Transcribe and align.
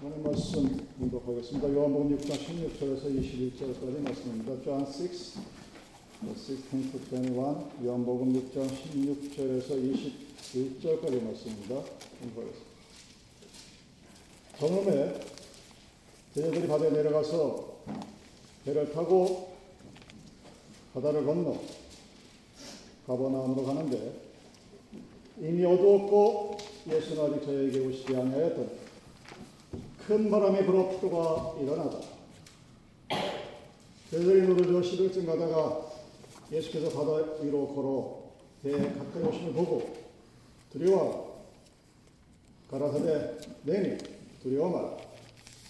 오늘 0.00 0.18
말씀 0.18 0.86
공독하겠습니다. 0.96 1.74
요한복음 1.74 2.16
6장 2.16 2.34
16절에서 2.38 3.02
21절까지 3.02 4.00
말씀입니다. 4.00 4.62
John 4.62 4.86
6, 4.86 4.94
16 6.36 7.10
to 7.10 7.18
21, 7.18 7.34
요한복음 7.84 8.32
6장 8.32 8.68
16절에서 8.68 9.74
21절까지 10.54 11.20
말씀입니다. 11.20 11.82
공독하겠습니다. 12.20 12.68
저놈에 14.60 15.20
제자들이 16.32 16.68
바다에 16.68 16.90
내려가서 16.90 17.78
배를 18.66 18.92
타고 18.92 19.50
바다를 20.94 21.26
건너 21.26 21.58
가버나움으로 23.04 23.64
가는데 23.64 24.12
이미 25.38 25.64
어두웠고 25.64 26.56
예수는 26.88 27.24
아직 27.24 27.44
저에게 27.44 27.80
오시지 27.80 28.14
아니하였더니 28.14 28.87
큰 30.08 30.30
바람이 30.30 30.64
불어 30.64 30.88
파도가 30.88 31.60
일어나다. 31.60 32.00
제자들이 34.10 34.40
노르져 34.48 34.80
11쯤 34.80 35.26
가다가 35.26 35.86
예수께서 36.50 36.88
바다 36.88 37.42
위로 37.42 37.68
걸어 37.74 38.22
배에 38.62 38.90
가까이 38.94 39.22
오심을 39.22 39.52
보고 39.52 39.94
두려워 40.72 41.44
가라사대 42.70 43.36
내니 43.64 43.98
두려워 44.42 44.70
마라 44.70 44.96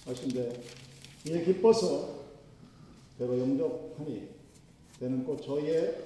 하신데 0.07 0.63
이에 1.27 1.43
기뻐서 1.45 2.21
배로 3.19 3.41
영접하니 3.41 4.29
배는 5.01 5.25
곧 5.25 5.43
저희의 5.43 6.05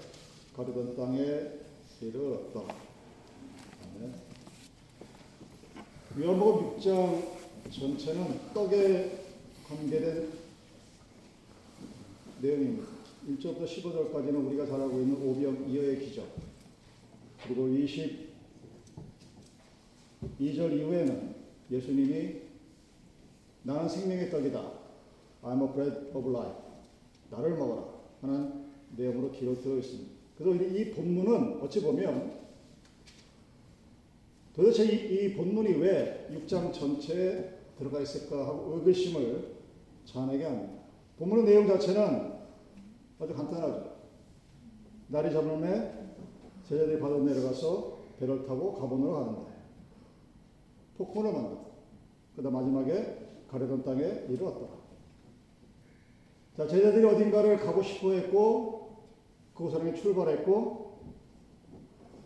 가르던 0.56 0.96
땅에 0.96 1.18
이르렀다. 2.00 2.60
아멘. 3.84 4.14
요한복음 6.18 6.78
6장 6.78 7.41
전체는 7.72 8.52
떡에 8.52 9.18
관계된 9.66 10.30
내용입니다. 12.42 12.86
1절부터 13.30 13.64
15절까지는 13.64 14.46
우리가 14.46 14.66
잘 14.66 14.80
알고 14.80 15.00
있는 15.00 15.16
오병 15.16 15.70
이어의 15.70 16.00
기적. 16.00 16.28
그리고 17.44 17.68
22절 20.38 20.76
이후에는 20.76 21.34
예수님이 21.70 22.42
나는 23.62 23.88
생명의 23.88 24.30
떡이다. 24.30 24.72
I'm 25.42 25.62
a 25.62 25.72
bread 25.72 25.96
of 26.14 26.30
life. 26.30 26.58
나를 27.30 27.56
먹어라. 27.56 27.88
하는 28.20 28.66
내용으로 28.96 29.32
기록되어 29.32 29.78
있습니다. 29.78 30.12
그래서 30.36 30.62
이 30.62 30.90
본문은 30.90 31.60
어찌 31.62 31.80
보면 31.80 32.42
도대체 34.54 34.84
이, 34.84 35.24
이 35.24 35.34
본문이 35.34 35.80
왜 35.80 36.28
6장 36.30 36.72
전체에 36.72 37.61
들어가 37.78 38.00
있을까 38.00 38.46
하고 38.46 38.76
의구심을 38.76 39.56
자아내게 40.04 40.44
합니다. 40.44 40.82
본문의 41.18 41.44
내용 41.44 41.66
자체는 41.66 42.32
아주 43.18 43.34
간단하죠. 43.34 43.92
날이 45.08 45.32
저물매 45.32 45.92
제자들이 46.68 47.00
바다 47.00 47.16
내려가서 47.18 47.98
배를 48.18 48.46
타고 48.46 48.74
가본으로 48.74 49.12
가는 49.12 49.32
거예요. 49.34 49.52
폭군을 50.96 51.32
만들고 51.32 51.72
그다 52.36 52.50
마지막에 52.50 53.18
가려던 53.48 53.84
땅에 53.84 54.02
이르렀더라. 54.28 54.68
자 56.56 56.66
제자들이 56.66 57.04
어딘가를 57.04 57.58
가고 57.58 57.82
싶어 57.82 58.12
했고 58.12 58.82
그곳으로 59.54 59.94
출발했고 59.94 61.00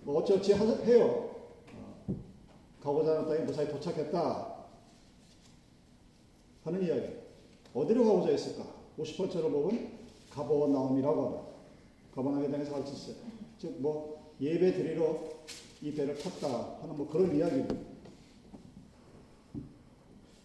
뭐 0.02 0.18
어찌어찌 0.18 0.54
해요. 0.54 1.30
가고자 2.80 3.16
하는 3.16 3.26
땅에 3.26 3.40
무사히 3.40 3.68
도착했다. 3.68 4.55
하는 6.66 6.82
이야기. 6.82 7.14
어디로 7.72 8.04
가고자 8.04 8.30
했을까? 8.32 8.64
50번째로 8.98 9.52
보면 9.52 9.88
가버나움이라고 10.30 11.22
합니다. 11.22 11.44
가버나움에 12.14 12.50
대해서 12.50 12.72
가르쳤어요. 12.72 13.14
즉, 13.58 13.76
뭐, 13.80 14.34
예배 14.40 14.72
드리러 14.72 15.22
이 15.80 15.92
배를 15.92 16.18
탔다 16.18 16.78
하는 16.80 16.96
뭐 16.96 17.08
그런 17.08 17.34
이야기입니다. 17.34 17.74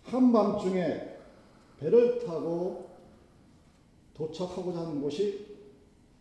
한밤중에 0.04 1.10
배를 1.80 2.20
타고 2.26 2.90
도착하고자 4.14 4.82
하는 4.82 5.02
곳이 5.02 5.48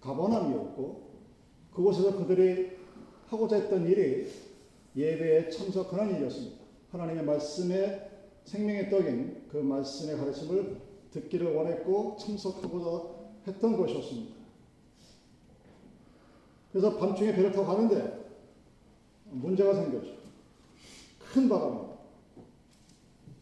가버나움이었고, 0.00 1.10
그곳에서 1.74 2.16
그들이 2.16 2.70
하고자 3.26 3.56
했던 3.56 3.86
일이 3.86 4.30
예배에 4.96 5.50
참석하는 5.50 6.16
일이었습니다. 6.16 6.56
하나님의 6.90 7.24
말씀에 7.24 8.10
생명의 8.44 8.88
떡인 8.88 9.39
그 9.50 9.56
말씀의 9.56 10.16
가르침을 10.16 10.80
듣기를 11.10 11.54
원했고 11.54 12.16
참석하고자 12.18 13.20
했던 13.48 13.76
것이었습니다. 13.76 14.36
그래서 16.70 16.96
밤중에 16.96 17.34
배를 17.34 17.50
타고 17.50 17.66
가는데 17.66 18.30
문제가 19.24 19.74
생겼죠. 19.74 20.12
큰 21.18 21.48
바람. 21.48 21.90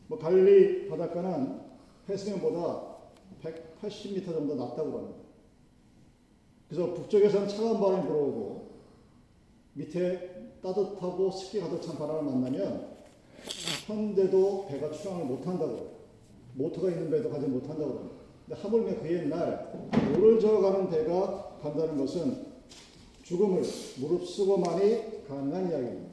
뭐 0.07 0.19
갈릴리 0.19 0.89
바닷가는 0.89 1.61
해수면보다 2.09 2.97
180m 3.43 4.25
정도 4.25 4.55
낮다고 4.55 4.99
합니다. 4.99 5.19
그래서 6.69 6.95
북쪽에서는 6.95 7.49
차가운 7.49 7.81
바람이 7.81 8.07
불어오고 8.07 8.69
밑에 9.75 10.57
따뜻하고 10.63 11.31
습기 11.31 11.61
가득 11.61 11.83
찬 11.83 11.97
바람을 11.97 12.25
만나면 12.25 12.97
현대도 13.87 14.67
배가 14.69 14.91
출항을 14.91 15.27
못한다고 15.27 15.98
모터가 16.55 16.91
있는 16.91 17.11
배도 17.11 17.31
가지 17.31 17.47
못한다고 17.47 17.91
합니다. 17.91 18.17
근데 18.47 18.61
하물며 18.61 19.01
그 19.01 19.13
옛날 19.13 19.73
물을 20.13 20.41
저어가는 20.41 20.91
배가 20.91 21.59
간다는 21.63 21.99
것은 21.99 22.47
죽음을 23.23 23.63
무릅쓰고만이 24.01 25.27
가능한 25.29 25.71
이야기입니다. 25.71 26.09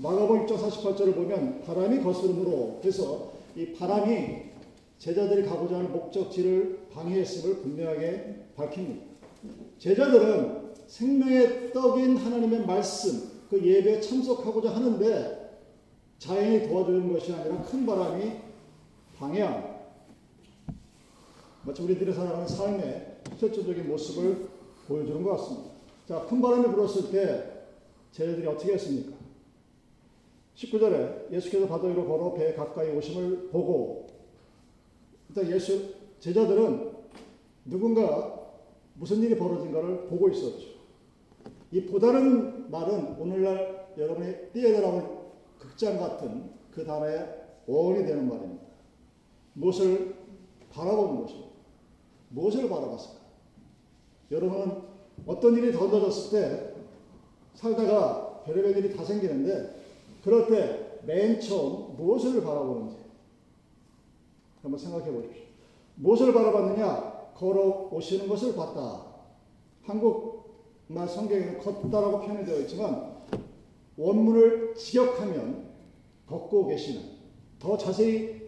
마가복 0.00 0.46
6장 0.46 0.56
48절을 0.58 1.14
보면 1.14 1.62
바람이 1.62 2.02
거스름으로 2.02 2.80
해서 2.84 3.32
이 3.56 3.72
바람이 3.72 4.48
제자들이 4.98 5.44
가고자 5.44 5.76
하는 5.76 5.92
목적지를 5.92 6.88
방해했음을 6.92 7.56
분명하게 7.62 8.36
밝힙니다. 8.56 9.06
제자들은 9.78 10.72
생명의 10.86 11.72
떡인 11.72 12.16
하나님의 12.16 12.66
말씀, 12.66 13.30
그 13.50 13.64
예배에 13.64 14.00
참석하고자 14.00 14.74
하는데 14.74 15.60
자연이 16.18 16.68
도와주는 16.68 17.12
것이 17.12 17.32
아니라 17.32 17.62
큰 17.62 17.86
바람이 17.86 18.32
방해함. 19.18 19.78
마치 21.64 21.82
우리들이 21.82 22.12
살아가는 22.12 22.46
삶의 22.46 23.18
실질적인 23.36 23.88
모습을 23.88 24.48
보여주는 24.86 25.22
것 25.22 25.30
같습니다. 25.32 25.70
자, 26.06 26.24
큰 26.26 26.40
바람이 26.40 26.68
불었을 26.68 27.10
때 27.10 27.66
제자들이 28.12 28.46
어떻게 28.46 28.74
했습니까? 28.74 29.16
19절에 30.54 31.32
예수께서 31.32 31.66
바다 31.66 31.88
위로 31.88 32.06
걸어 32.06 32.32
배 32.34 32.54
가까이 32.54 32.90
오심을 32.96 33.48
보고 33.50 34.06
일단 35.28 35.50
예수 35.50 35.94
제자들은 36.20 36.92
누군가 37.66 38.50
무슨 38.94 39.20
일이 39.22 39.36
벌어진가를 39.36 40.06
보고 40.06 40.28
있었죠. 40.30 40.66
이 41.70 41.84
보다는 41.84 42.70
말은 42.70 43.16
오늘날 43.18 43.92
여러분이 43.96 44.52
뛰어들어가는 44.52 45.18
극장 45.58 45.98
같은 45.98 46.50
그 46.72 46.84
단어의 46.84 47.28
원이 47.66 48.06
되는 48.06 48.28
말입니다. 48.28 48.67
무엇을 49.58 50.16
바라보는 50.70 51.22
것입니다. 51.22 51.48
무엇을 52.30 52.68
바라봤을까? 52.68 53.18
여러분은 54.30 54.82
어떤 55.26 55.56
일이 55.56 55.72
던져졌을 55.72 56.30
때 56.38 56.74
살다가 57.54 58.42
별의별 58.44 58.76
일이 58.76 58.96
다 58.96 59.04
생기는데 59.04 59.74
그럴 60.22 60.46
때 60.46 60.88
맨 61.08 61.40
처음 61.40 61.96
무엇을 61.96 62.42
바라보는지 62.42 62.96
한번 64.62 64.78
생각해 64.78 65.10
보십시오. 65.10 65.44
무엇을 65.94 66.32
바라봤느냐? 66.34 67.32
걸어 67.34 67.88
오시는 67.92 68.28
것을 68.28 68.54
봤다. 68.54 69.06
한국말 69.84 71.08
성경에는 71.08 71.58
걷다라고 71.60 72.20
표현이 72.20 72.44
되어 72.44 72.60
있지만 72.60 73.16
원문을 73.96 74.74
직역하면 74.74 75.68
걷고 76.26 76.66
계시는 76.66 77.02
더 77.58 77.76
자세히 77.78 78.47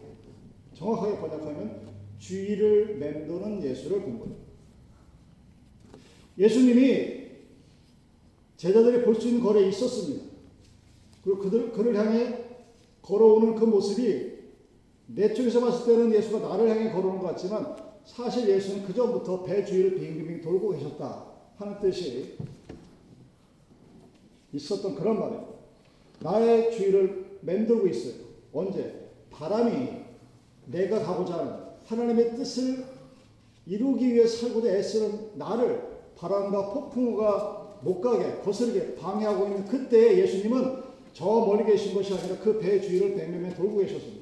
정확하게 0.80 1.18
번역하면 1.18 1.90
주의를 2.18 2.96
맴도는 2.96 3.62
예수를 3.62 4.00
본 4.00 4.18
거예요. 4.18 4.34
예수님이 6.38 7.20
제자들이 8.56 9.04
볼 9.04 9.14
수 9.16 9.28
있는 9.28 9.42
거리에 9.42 9.68
있었습니다. 9.68 10.24
그리고 11.22 11.38
그들, 11.38 11.72
그를 11.72 11.94
향해 11.96 12.44
걸어오는 13.02 13.56
그 13.56 13.64
모습이 13.66 14.38
내 15.08 15.34
쪽에서 15.34 15.60
봤을 15.60 15.86
때는 15.86 16.14
예수가 16.14 16.48
나를 16.48 16.70
향해 16.70 16.90
걸어오는 16.90 17.18
것 17.20 17.26
같지만 17.28 17.76
사실 18.06 18.48
예수는 18.48 18.86
그 18.86 18.94
전부터 18.94 19.44
배 19.44 19.62
주위를 19.64 19.96
빙빙 19.96 20.40
돌고 20.40 20.70
계셨다 20.70 21.26
하는 21.56 21.78
뜻이 21.78 22.38
있었던 24.52 24.94
그런 24.94 25.20
말이에요. 25.20 25.58
나의 26.20 26.72
주위를 26.72 27.38
맴돌고 27.42 27.86
있어요. 27.88 28.14
언제? 28.52 29.10
바람이 29.30 29.99
내가 30.70 31.00
가고자 31.00 31.38
하는 31.38 31.54
하나님의 31.86 32.36
뜻을 32.36 32.84
이루기 33.66 34.14
위해 34.14 34.26
살고자 34.26 34.68
애쓰는 34.68 35.38
나를 35.38 35.88
바람과 36.16 36.72
폭풍우가 36.72 37.78
못 37.82 38.00
가게 38.00 38.40
거스르게 38.42 38.94
방해하고 38.96 39.46
있는 39.46 39.64
그때 39.64 40.18
예수님은 40.18 40.82
저 41.12 41.24
멀리 41.24 41.64
계신 41.64 41.94
것이 41.94 42.14
아니라 42.14 42.38
그 42.38 42.58
배 42.58 42.80
주위를 42.80 43.14
뱅뱅뱅 43.16 43.54
돌고 43.54 43.78
계셨습니다. 43.78 44.20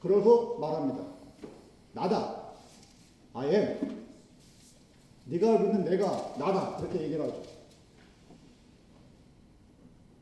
그러고 0.00 0.58
말합니다. 0.58 1.04
나다. 1.92 2.42
I 3.34 3.54
am. 3.54 4.06
네가 5.26 5.58
믿는 5.58 5.84
내가 5.84 6.34
나다. 6.38 6.76
그렇게 6.76 7.02
얘기를 7.02 7.24
하죠. 7.24 7.42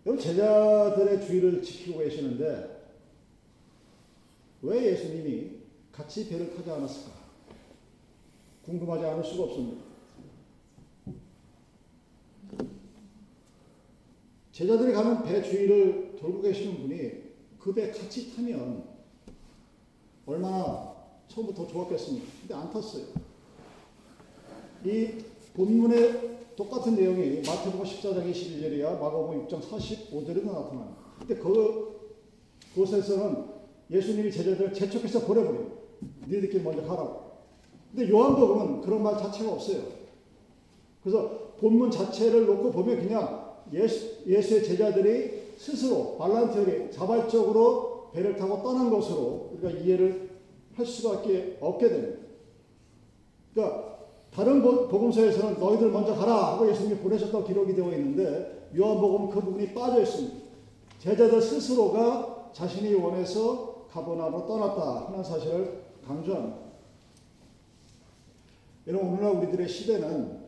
여러분 0.07 0.23
제자들의 0.23 1.27
주의를 1.27 1.63
지키고 1.63 1.99
계시는데 2.01 2.74
왜 4.65 4.93
예수님이 4.93 5.59
같이 5.93 6.29
배를 6.29 6.55
타지 6.57 6.71
않았을까? 6.71 7.13
궁금하지 8.65 9.05
않을 9.05 9.23
수가 9.23 9.45
없습니다. 9.45 9.85
제자들이 14.53 14.93
가는 14.93 15.23
배 15.25 15.43
주위를 15.43 16.17
돌고 16.17 16.41
계시는 16.43 16.79
분이 16.81 17.25
그 17.59 17.73
배 17.75 17.91
같이 17.91 18.35
타면 18.35 18.85
얼마나 20.27 20.95
처음부터 21.29 21.67
좋았겠습니까? 21.67 22.27
근데 22.41 22.55
안 22.55 22.71
탔어요. 22.71 23.05
이 24.85 25.25
본문의 25.55 26.39
똑같은 26.57 26.95
내용이 26.95 27.37
마태복음 27.47 27.83
14장 27.85 28.31
21절이야 28.33 28.93
마가복음 28.93 29.47
6장 29.47 29.61
45절에도 29.61 30.45
나타납니다. 30.45 30.97
근데 31.19 31.35
그, 31.37 32.17
그곳에서는 32.75 33.54
예수님이 33.95 34.31
제자들을 34.31 34.73
재촉해서 34.73 35.21
보내버려요. 35.21 35.73
니들끼리 36.27 36.63
먼저 36.63 36.83
가라고. 36.83 37.23
근데 37.95 38.11
요한복음은 38.11 38.81
그런 38.81 39.03
말 39.03 39.17
자체가 39.17 39.53
없어요. 39.53 39.83
그래서 41.03 41.53
본문 41.61 41.91
자체를 41.91 42.47
놓고 42.47 42.73
보면 42.73 42.99
그냥 42.99 43.55
예수, 43.73 44.25
예수의 44.27 44.65
제자들이 44.65 45.45
스스로 45.57 46.17
발란티어리 46.19 46.91
자발적으로 46.91 48.11
배를 48.13 48.37
타고 48.37 48.63
떠난 48.63 48.91
것으로 48.91 49.51
우리가 49.53 49.71
이해를 49.79 50.31
할 50.75 50.85
수밖에 50.85 51.57
없게 51.61 51.89
됩니다. 51.89 52.19
그러니까 53.53 53.95
다른 54.33 54.63
복음서에서는 54.63 55.61
너희들 55.61 55.91
먼저 55.91 56.15
가라 56.15 56.55
하고 56.55 56.69
예수님이 56.69 56.99
보내셨다고 56.99 57.45
기록이 57.45 57.75
되어 57.75 57.93
있는데 57.93 58.69
요한복음은 58.77 59.31
그 59.31 59.41
부분이 59.41 59.73
빠져 59.73 60.03
있습니다. 60.03 60.35
제자들 60.99 61.41
스스로가 61.41 62.51
자신이 62.53 62.95
원해서 62.95 63.74
가버나움으로 63.95 64.45
떠났다 64.45 65.07
하는 65.07 65.23
사실을 65.23 65.85
강조합니다. 66.05 66.59
여러분 68.89 69.09
오늘날 69.11 69.37
우리들의 69.37 69.69
시대는 69.69 70.45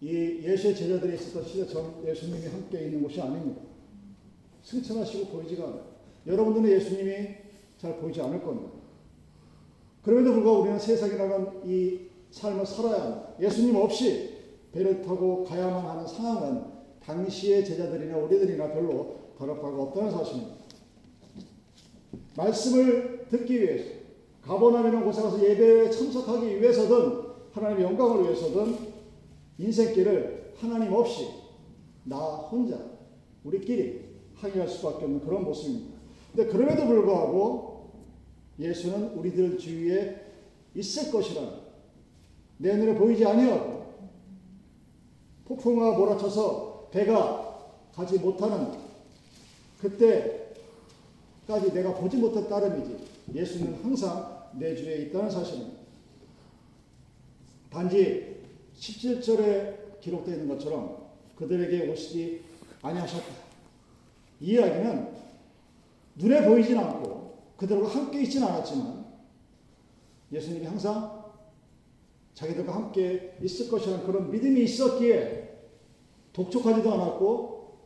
이 0.00 0.40
예수의 0.42 0.76
제자들이 0.76 1.16
있었던 1.16 1.44
시대처럼 1.44 2.04
예수님이 2.06 2.46
함께 2.46 2.84
있는 2.84 3.02
곳이 3.02 3.20
아닙니다. 3.20 3.60
승천하시고 4.62 5.26
보이지가 5.26 5.64
않아요. 5.64 5.84
여러분들은 6.26 6.70
예수님이 6.76 7.28
잘 7.76 7.96
보이지 7.98 8.20
않을 8.22 8.40
겁니다. 8.42 8.72
그럼에도 10.02 10.34
불구하고 10.34 10.62
우리는 10.62 10.78
세상이라는 10.78 11.62
이 11.66 12.00
삶을 12.30 12.64
살아야 12.64 13.02
합니다. 13.02 13.28
예수님 13.40 13.74
없이 13.76 14.38
배를 14.72 15.02
타고 15.02 15.44
가야만 15.44 15.84
하는 15.84 16.06
상황은 16.06 16.64
당시의 17.02 17.64
제자들이나 17.64 18.16
우리들이나 18.18 18.72
별로 18.72 19.16
다를 19.38 19.60
바가 19.60 19.82
없다는 19.82 20.10
사실입니다. 20.10 20.63
말씀을 22.36 23.26
듣기 23.30 23.60
위해서 23.60 23.90
가버나움이라는 24.42 25.04
곳에 25.04 25.22
가서 25.22 25.42
예배에 25.42 25.90
참석하기 25.90 26.60
위해서든 26.60 27.22
하나님의 27.52 27.84
영광을 27.84 28.24
위해서든 28.24 28.76
인생길을 29.58 30.54
하나님 30.58 30.92
없이 30.92 31.28
나 32.04 32.16
혼자 32.18 32.78
우리끼리 33.44 34.04
항해할 34.36 34.68
수밖에 34.68 35.04
없는 35.04 35.20
그런 35.20 35.44
모습입니다. 35.44 35.94
근데 36.34 36.50
그럼에도 36.50 36.86
불구하고 36.86 37.90
예수는 38.58 39.14
우리들 39.14 39.56
주위에 39.58 40.20
있을 40.74 41.10
것이라는 41.10 41.50
내 42.58 42.76
눈에 42.76 42.94
보이지 42.94 43.24
아니하고 43.24 43.84
폭풍우가 45.46 45.96
몰아쳐서 45.98 46.88
배가 46.90 47.58
가지 47.92 48.18
못하는 48.18 48.72
그때 49.80 50.43
까지 51.46 51.72
내가 51.72 51.94
보지 51.94 52.16
못한 52.16 52.48
따름이지 52.48 52.96
예수는 53.34 53.82
항상 53.82 54.48
내 54.54 54.74
주위에 54.74 55.02
있다는 55.02 55.30
사실입니다. 55.30 55.78
단지 57.70 58.42
17절에 58.76 60.00
기록되어 60.00 60.34
있는 60.34 60.48
것처럼 60.48 61.04
그들에게 61.36 61.90
오시지 61.90 62.44
아니하셨다. 62.82 63.26
이 64.40 64.52
이야기는 64.52 65.14
눈에 66.16 66.46
보이진 66.46 66.78
않고 66.78 67.38
그들과 67.56 67.88
함께 67.88 68.22
있지는 68.22 68.46
않았지만 68.48 69.04
예수님이 70.32 70.66
항상 70.66 71.24
자기들과 72.34 72.74
함께 72.74 73.36
있을 73.42 73.68
것이라는 73.70 74.06
그런 74.06 74.30
믿음이 74.30 74.62
있었기에 74.64 75.44
독촉하지도 76.32 76.92
않았고 76.92 77.78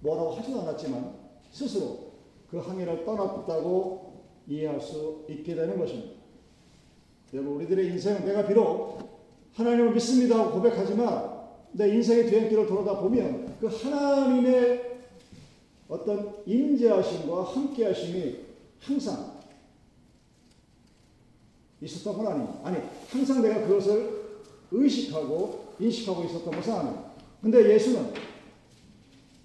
뭐라고 0.00 0.32
하지도 0.32 0.62
않았지만 0.62 1.14
스스로 1.50 2.07
그 2.50 2.58
항해를 2.58 3.04
떠났다고 3.04 4.22
이해할 4.46 4.80
수 4.80 5.24
있게 5.28 5.54
되는 5.54 5.78
것입니다. 5.78 6.18
여러분 7.34 7.56
우리들의 7.56 7.86
인생은 7.88 8.24
내가 8.24 8.46
비록 8.46 8.98
하나님을 9.54 9.92
믿습니다 9.92 10.50
고백하지만 10.50 11.38
내 11.72 11.88
인생의 11.88 12.26
뒤행길을 12.26 12.66
돌아다 12.66 13.00
보면 13.00 13.56
그 13.60 13.66
하나님의 13.66 14.98
어떤 15.88 16.42
임재하심과 16.46 17.44
함께하심이 17.44 18.36
항상 18.80 19.38
있었던 21.80 22.16
건 22.16 22.26
아닙니다. 22.26 22.60
아니, 22.64 22.78
항상 23.08 23.42
내가 23.42 23.66
그것을 23.66 24.18
의식하고 24.70 25.74
인식하고 25.78 26.24
있었던 26.24 26.54
것은 26.54 26.72
아닙니다. 26.72 27.12
근데 27.40 27.74
예수는 27.74 28.12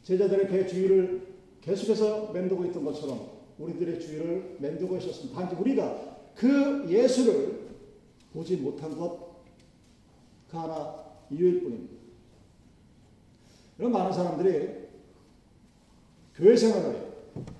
제자들의 0.03 0.47
배 0.47 0.65
주위를 0.65 1.32
계속해서 1.63 2.31
맴두고 2.33 2.65
있던 2.65 2.83
것처럼 2.83 3.29
우리들의 3.57 3.99
주위를 3.99 4.57
맴두고 4.59 4.97
있었습니다. 4.97 5.39
단지 5.39 5.55
우리가 5.55 6.17
그 6.35 6.85
예수를 6.89 7.63
보지 8.33 8.57
못한 8.57 8.97
것 8.97 9.33
그 10.53 10.59
하나 10.59 11.03
이유일 11.31 11.63
뿐입니다. 11.63 11.95
이런 13.79 13.91
많은 13.91 14.13
사람들이 14.13 14.69
교회 16.35 16.55
생활을 16.55 17.11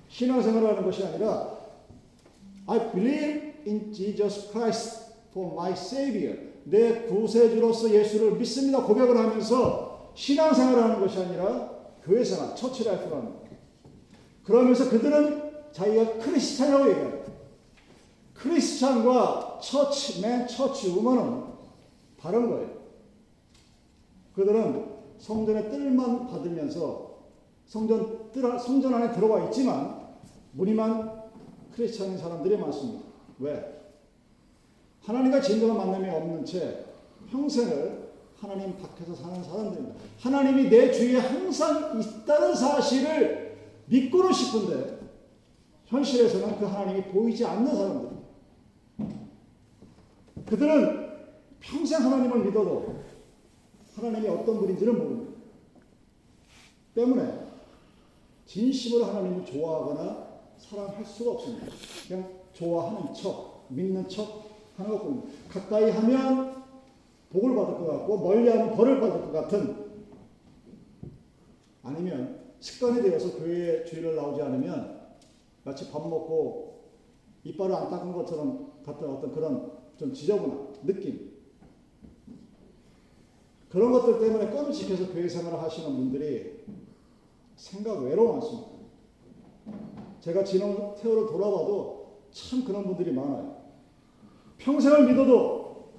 신앙 0.08 0.40
생활을 0.40 0.68
하는 0.68 0.84
것이 0.84 1.02
아니라 1.02 1.58
I 2.66 2.92
believe 2.92 3.54
in 3.66 3.92
Jesus 3.92 4.48
Christ 4.52 5.12
for 5.32 5.52
my 5.52 5.72
Savior. 5.72 6.38
내 6.66 7.02
구세주로서 7.02 7.90
예수를 7.90 8.36
믿습니다. 8.36 8.84
고백을 8.84 9.18
하면서 9.18 10.12
신앙생활을 10.14 10.82
하는 10.82 11.00
것이 11.00 11.18
아니라 11.18 11.74
교회생활, 12.04 12.54
거예요. 13.24 13.43
그러면서 14.44 14.90
그들은 14.90 15.52
자기가 15.72 16.18
크리스찬이라고 16.18 16.90
얘기해요. 16.90 17.24
크리스찬과 18.34 19.58
churchman, 19.62 20.46
church 20.46 20.90
woman은 20.90 21.44
다른 22.20 22.50
거예요. 22.50 22.70
그들은 24.34 24.94
성전의 25.18 25.70
뜰만 25.70 26.26
받으면서 26.28 27.14
성전 27.66 28.30
뜰, 28.30 28.58
성전 28.58 28.94
안에 28.94 29.12
들어와 29.12 29.44
있지만 29.46 30.04
무늬만 30.52 31.22
크리스찬인 31.74 32.18
사람들이 32.18 32.56
많습니다. 32.58 33.04
왜? 33.38 33.82
하나님과 35.02 35.40
진정한 35.40 35.76
만남이 35.76 36.08
없는 36.08 36.44
채 36.44 36.84
평생을 37.30 38.12
하나님 38.38 38.76
밖에서 38.78 39.14
사는 39.14 39.42
사람들입니다. 39.42 39.96
하나님이 40.20 40.68
내 40.68 40.92
주위에 40.92 41.18
항상 41.18 42.00
있다는 42.00 42.54
사실을 42.54 43.43
믿고는 43.86 44.32
싶은데 44.32 44.98
현실에서는 45.86 46.58
그 46.58 46.64
하나님이 46.64 47.04
보이지 47.04 47.44
않는 47.44 47.74
사람들. 47.74 48.10
그들은 50.46 51.04
평생 51.60 52.02
하나님을 52.02 52.44
믿어도 52.44 53.02
하나님이 53.94 54.28
어떤 54.28 54.58
분인지를 54.58 54.92
모릅니다. 54.92 55.32
때문에 56.94 57.44
진심으로 58.46 59.06
하나님을 59.06 59.44
좋아하거나 59.46 60.34
사랑할 60.58 61.04
수가 61.04 61.32
없습니다. 61.32 61.66
그냥 62.06 62.30
좋아하는 62.52 63.12
척, 63.14 63.66
믿는 63.68 64.08
척 64.08 64.44
하는 64.76 64.90
것뿐입니다. 64.92 65.28
가까이 65.50 65.90
하면 65.90 66.64
복을 67.30 67.54
받을 67.54 67.74
것 67.78 67.86
같고 67.86 68.18
멀리 68.18 68.48
하면 68.48 68.76
벌을 68.76 69.00
받을 69.00 69.22
것 69.22 69.32
같은 69.32 69.84
아니면 71.82 72.43
습관이 72.64 73.02
되어서 73.02 73.36
교회에 73.36 73.84
주일을 73.84 74.16
나오지 74.16 74.40
않으면 74.40 74.98
마치 75.64 75.90
밥 75.90 76.08
먹고 76.08 76.92
이빨을 77.44 77.74
안 77.74 77.90
닦은 77.90 78.10
것처럼 78.14 78.72
같은 78.82 79.06
어떤 79.06 79.32
그런 79.32 79.70
좀 79.98 80.14
지저분한 80.14 80.72
느낌. 80.84 81.34
그런 83.68 83.92
것들 83.92 84.18
때문에 84.18 84.50
껌찍해서 84.50 85.12
교회 85.12 85.28
생활을 85.28 85.60
하시는 85.60 85.94
분들이 85.94 86.64
생각 87.54 88.02
외로 88.02 88.32
많습니다. 88.32 88.70
제가 90.20 90.42
지난 90.42 90.96
세월을 90.96 91.26
돌아봐도 91.26 92.22
참 92.30 92.64
그런 92.64 92.84
분들이 92.84 93.12
많아요. 93.12 93.62
평생을 94.56 95.06
믿어도 95.08 95.92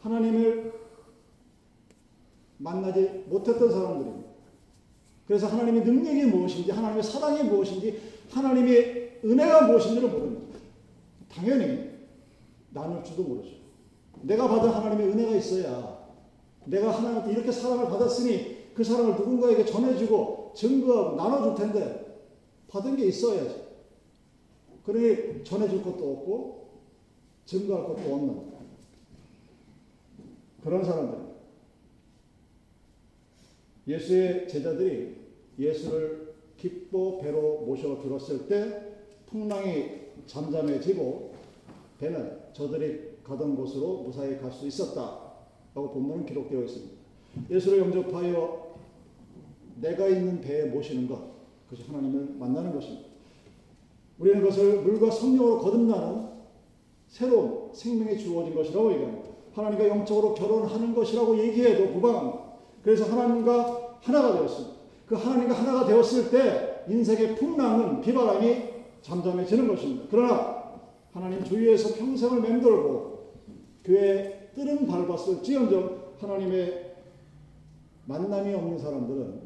하나님을 0.00 0.72
만나지 2.58 3.26
못했던 3.28 3.70
사람들입니다. 3.70 4.23
그래서 5.26 5.46
하나님의 5.46 5.84
능력이 5.84 6.26
무엇인지, 6.26 6.70
하나님의 6.70 7.02
사랑이 7.02 7.44
무엇인지, 7.44 8.00
하나님의 8.30 9.20
은혜가 9.24 9.66
무엇인지를 9.68 10.08
모릅니다. 10.10 10.58
당연히 11.32 11.90
나눌 12.70 13.02
줄도 13.02 13.22
모르죠. 13.22 13.50
내가 14.22 14.48
받은 14.48 14.68
하나님의 14.68 15.08
은혜가 15.08 15.36
있어야 15.36 16.04
내가 16.66 16.90
하나님한테 16.90 17.32
이렇게 17.32 17.52
사랑을 17.52 17.86
받았으니 17.86 18.72
그 18.74 18.82
사랑을 18.82 19.14
누군가에게 19.14 19.64
전해주고 19.64 20.52
증거하고 20.56 21.16
나눠줄 21.16 21.54
텐데 21.54 22.22
받은 22.68 22.96
게 22.96 23.06
있어야지. 23.06 23.64
그러니 24.84 25.44
전해줄 25.44 25.82
것도 25.82 26.12
없고 26.12 26.68
증거할 27.46 27.84
것도 27.86 28.14
없는 28.14 28.54
그런 30.62 30.84
사람들. 30.84 31.33
예수의 33.86 34.48
제자들이 34.48 35.16
예수를 35.58 36.34
기뻐 36.56 37.18
배로 37.18 37.62
모셔 37.66 38.00
들었을 38.00 38.48
때 38.48 38.94
풍랑이 39.26 40.04
잠잠해지고 40.26 41.34
배는 41.98 42.38
저들이 42.52 43.14
가던 43.22 43.56
곳으로 43.56 44.02
무사히 44.02 44.38
갈 44.38 44.50
수 44.52 44.66
있었다. 44.66 45.24
라고 45.74 45.90
본문은 45.90 46.26
기록되어 46.26 46.62
있습니다. 46.62 46.94
예수를 47.50 47.78
영접하여 47.80 48.74
내가 49.80 50.06
있는 50.06 50.40
배에 50.40 50.66
모시는 50.66 51.08
것, 51.08 51.18
그것이 51.68 51.88
하나님을 51.88 52.36
만나는 52.38 52.72
것입니다. 52.72 53.08
우리는 54.18 54.40
그것을 54.40 54.82
물과 54.82 55.10
성령으로 55.10 55.58
거듭나는 55.58 56.28
새로운 57.08 57.74
생명이 57.74 58.16
주어진 58.18 58.54
것이라고 58.54 58.92
얘기합니다. 58.92 59.30
하나님과 59.52 59.88
영적으로 59.88 60.34
결혼하는 60.34 60.94
것이라고 60.94 61.38
얘기해도 61.38 61.92
무방합니다. 61.92 62.43
그래서 62.84 63.04
하나님과 63.06 63.98
하나가 64.02 64.34
되었습니다. 64.34 64.74
그 65.06 65.14
하나님과 65.14 65.54
하나가 65.54 65.86
되었을 65.86 66.30
때 66.30 66.84
인생의 66.88 67.36
풍랑은 67.36 68.02
비바람이 68.02 68.74
잠잠해지는 69.00 69.66
것입니다. 69.68 70.04
그러나 70.10 70.64
하나님 71.12 71.42
주위에서 71.42 71.94
평생을 71.94 72.42
맴돌고 72.42 73.32
교회 73.84 74.50
뜰은 74.54 74.86
밟았을 74.86 75.42
지언정 75.42 76.12
하나님의 76.20 76.94
만남이 78.06 78.52
없는 78.54 78.78
사람들은 78.78 79.40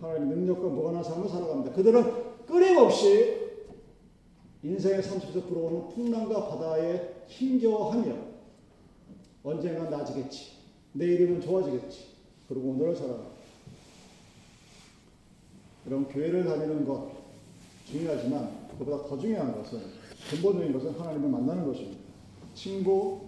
하나님의 0.00 0.36
능력과 0.38 0.68
무관한 0.68 1.04
삶을 1.04 1.28
살아갑니다. 1.28 1.72
그들은 1.72 2.04
끊임없이 2.46 3.40
인생의 4.62 5.02
삶 5.02 5.18
속에서 5.20 5.46
불어오는 5.46 5.88
풍랑과 5.88 6.48
바다에 6.48 7.24
힘겨워하며 7.26 8.14
언젠가 9.42 9.90
나아지겠지. 9.90 10.52
내일이면 10.92 11.40
좋아지겠지. 11.40 12.11
그리고 12.52 12.68
오늘을 12.72 12.94
살아갑니다. 12.94 13.32
여러분 15.86 16.08
교회를 16.08 16.44
다니는 16.44 16.84
것 16.84 17.10
중요하지만 17.86 18.68
그보다 18.78 19.08
더 19.08 19.18
중요한 19.18 19.56
것은 19.56 19.80
근본적인 20.28 20.72
것은 20.74 20.90
하나님을 21.00 21.30
만나는 21.30 21.66
것입니다. 21.66 21.98
친구, 22.54 23.22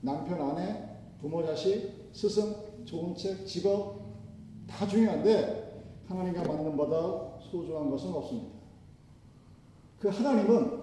남편, 0.00 0.40
아내, 0.40 0.96
부모, 1.20 1.44
자식, 1.44 2.08
스승, 2.12 2.54
좋은 2.84 3.16
책, 3.16 3.44
직업 3.44 3.98
다 4.68 4.86
중요한데 4.86 5.82
하나님과 6.06 6.44
만난 6.44 6.76
보다 6.76 7.40
소중한 7.40 7.90
것은 7.90 8.12
없습니다. 8.12 8.58
그 9.98 10.08
하나님은 10.08 10.82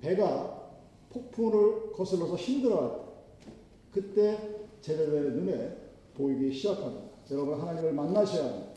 배가 0.00 0.70
폭풍을 1.10 1.92
거슬러서 1.92 2.36
힘들어할 2.36 2.90
때 2.90 3.50
그때 3.90 4.60
제자들의 4.80 5.32
눈에 5.32 5.79
보이기 6.20 6.52
시작합니다. 6.52 7.10
여러분 7.30 7.60
하나님을 7.60 7.92
만나셔야 7.92 8.44
합니다. 8.50 8.70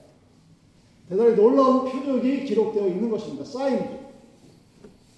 대단히 1.09 1.35
놀라운 1.35 1.89
표적이 1.91 2.45
기록되어 2.45 2.87
있는 2.87 3.09
것입니다. 3.09 3.43
사인이죠. 3.43 3.99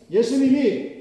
예수님이 0.10 0.96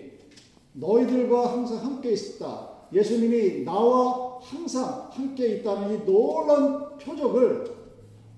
너희들과 0.74 1.52
항상 1.52 1.78
함께 1.84 2.12
있다. 2.12 2.70
예수님이 2.92 3.64
나와 3.64 4.38
항상 4.40 5.08
함께 5.10 5.56
있다는 5.56 5.94
이 6.02 6.04
놀라운 6.04 6.98
표적을 6.98 7.64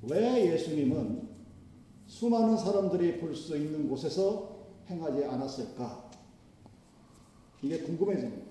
왜 0.09 0.53
예수님은 0.53 1.27
수많은 2.07 2.57
사람들이 2.57 3.19
볼 3.19 3.35
수 3.35 3.57
있는 3.57 3.89
곳에서 3.89 4.57
행하지 4.89 5.25
않았을까? 5.25 6.11
이게 7.63 7.79
궁금해집니다. 7.79 8.47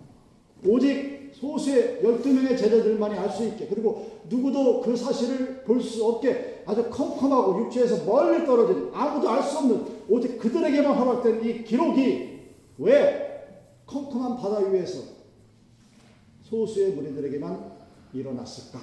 오직 0.67 1.24
소수의 1.39 1.99
12명의 2.01 2.57
제자들만이 2.57 3.17
알 3.17 3.29
수 3.29 3.45
있게 3.45 3.67
그리고 3.67 4.19
누구도 4.29 4.81
그 4.81 4.95
사실을 4.95 5.63
볼 5.63 5.81
수 5.81 6.05
없게 6.05 6.63
아주 6.65 6.89
컴컴하고 6.89 7.61
육지에서 7.65 8.05
멀리 8.05 8.45
떨어진 8.45 8.89
아무도 8.93 9.29
알 9.29 9.43
수 9.43 9.57
없는 9.59 9.85
오직 10.07 10.39
그들에게만 10.39 10.97
허락된 10.97 11.45
이 11.45 11.63
기록이 11.63 12.39
왜 12.77 13.25
컴컴한 13.85 14.37
바다 14.37 14.59
위에서 14.59 15.03
소수의 16.43 16.91
무리들에게만 16.93 17.71
일어났을까? 18.13 18.79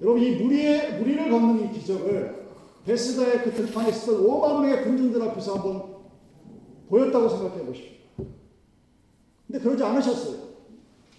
여러분 0.00 0.22
이 0.22 0.36
무리의 0.36 0.98
무리를 0.98 1.30
걷는 1.30 1.64
이 1.64 1.72
기적을 1.72 2.46
베스다의 2.84 3.42
그 3.42 3.52
들판에 3.52 3.88
있었던 3.90 4.24
5만 4.24 4.60
명의 4.60 4.84
군중들 4.84 5.20
앞에서 5.22 5.56
한번 5.56 5.96
보였다고 6.88 7.28
생각해 7.28 7.64
보십시오. 7.66 7.97
근데 9.48 9.60
그러지 9.60 9.82
않으셨어요. 9.82 10.48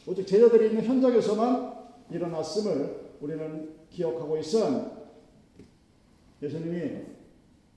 오직 0.07 0.25
제자들이 0.25 0.67
있는 0.67 0.83
현장에서만 0.83 1.73
일어났음을 2.11 3.09
우리는 3.21 3.75
기억하고 3.89 4.37
있어 4.37 4.99
예수님이 6.41 7.01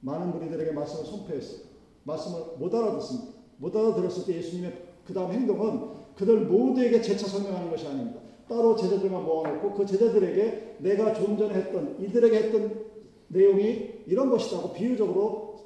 많은 0.01 0.31
무리들에게 0.31 0.73
말씀을 0.73 1.07
선포했어요. 1.07 1.61
말씀을 2.05 2.59
못 2.59 2.73
알아듣습니다. 2.75 3.33
못 3.57 3.75
알아들었을 3.75 4.27
때 4.27 4.37
예수님의 4.37 4.83
그 5.07 5.15
다음 5.15 5.33
행동은 5.33 6.03
그들 6.15 6.43
모두에게 6.43 7.01
재차 7.01 7.27
설명하는 7.27 7.71
것이 7.71 7.87
아닙니다. 7.87 8.21
따로 8.49 8.77
제자들만 8.77 9.25
모아놓고 9.25 9.73
그 9.73 9.87
제자들에게 9.87 10.77
내가 10.81 11.15
좀 11.15 11.39
전에 11.39 11.55
했던 11.55 11.97
이들에게 11.99 12.37
했던 12.37 12.85
내용이 13.29 14.03
이런 14.07 14.29
것이라고 14.29 14.73
비유적으로 14.75 15.57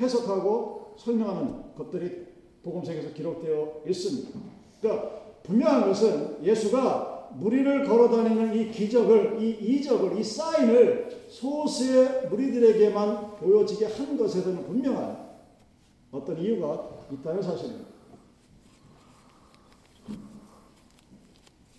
해석하고 0.00 0.94
설명하는 0.96 1.74
것들이 1.74 2.31
복음책에서 2.62 3.12
기록되어 3.12 3.82
있습니다. 3.86 4.38
그러니까 4.80 5.22
분명한 5.42 5.88
것은 5.88 6.44
예수가 6.44 7.12
무리를 7.38 7.84
걸어다니는 7.84 8.54
이 8.54 8.70
기적을, 8.70 9.42
이 9.42 9.50
이적을, 9.50 10.18
이 10.18 10.24
사인을 10.24 11.26
소수의 11.28 12.28
무리들에게만 12.28 13.36
보여지게 13.36 13.86
한 13.86 14.16
것에서는 14.16 14.64
분명한 14.66 15.32
어떤 16.10 16.38
이유가 16.38 16.90
있다는 17.10 17.42
사실입니다. 17.42 17.90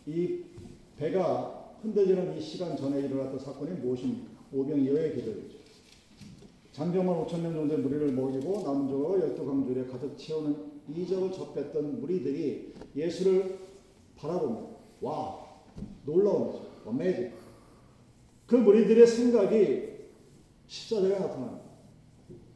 이 0.08 0.44
배가 0.98 1.76
흔들리는 1.82 2.38
이 2.38 2.42
시간 2.42 2.76
전에 2.76 3.00
일어났던 3.02 3.40
사건이 3.40 3.80
무엇입니까? 3.80 4.34
오병이어의 4.52 5.16
기적이죠. 5.16 5.58
장병만 6.72 7.26
5천 7.26 7.42
명 7.42 7.54
정도의 7.54 7.80
무리를 7.82 8.16
남은 8.16 8.90
족과 8.90 9.20
열두 9.20 9.46
강줄에 9.46 9.86
가득 9.86 10.18
채우는 10.18 10.73
이적을 10.90 11.32
접했던 11.32 12.02
무리들이 12.02 12.74
예수를 12.96 13.60
바라봅니다. 14.16 14.76
와, 15.02 15.46
놀라운 16.06 16.48
거죠. 16.48 16.68
어메이징. 16.86 17.32
그 18.48 18.56
무리들의 18.56 19.08
생각이 19.08 19.94
십자가에 20.68 21.20
나타납니다. 21.20 21.64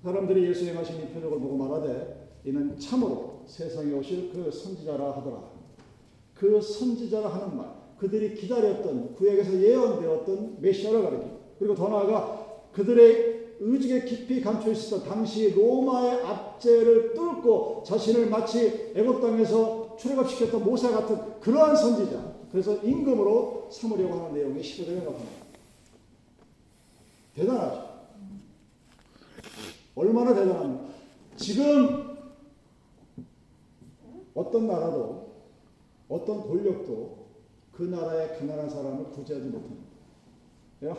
사람들이 0.03 0.47
예수의 0.49 0.73
하신 0.75 1.01
이 1.01 1.07
표적을 1.13 1.39
보고 1.39 1.57
말하되 1.57 2.39
이는 2.45 2.77
참으로 2.79 3.43
세상에 3.45 3.91
오실 3.93 4.31
그 4.31 4.51
선지자라 4.51 5.17
하더라. 5.17 5.51
그 6.33 6.61
선지자라 6.61 7.27
하는 7.29 7.57
말, 7.57 7.73
그들이 7.97 8.35
기다렸던 8.35 9.15
구약에서 9.15 9.59
예언되었던 9.61 10.57
메시아를 10.61 11.01
가리킵니다. 11.01 11.37
그리고 11.57 11.75
더 11.75 11.89
나아가 11.89 12.61
그들의 12.71 13.46
의직에 13.59 14.05
깊이 14.05 14.41
감춰 14.41 14.71
있었던 14.71 15.07
당시 15.07 15.51
로마의 15.51 16.23
압제를 16.23 17.13
뚫고 17.13 17.83
자신을 17.85 18.29
마치 18.29 18.91
애굽 18.95 19.21
땅에서 19.21 19.95
출애굽시켰던 19.97 20.63
모세 20.63 20.91
같은 20.91 21.39
그러한 21.39 21.75
선지자. 21.75 22.35
그래서 22.51 22.75
임금으로 22.77 23.67
삼으려고 23.71 24.13
하는 24.15 24.33
내용이 24.33 24.61
15절에 24.61 25.03
나옵니다. 25.03 25.31
대단하죠. 27.33 27.87
얼마나 29.95 30.33
대단합니까? 30.33 30.85
지금 31.37 32.17
어떤 34.33 34.67
나라도 34.67 35.31
어떤 36.09 36.47
권력도 36.47 37.27
그 37.71 37.83
나라의 37.83 38.37
가난한 38.37 38.69
사람을 38.69 39.05
구제하지 39.11 39.47
못합니다. 39.49 39.87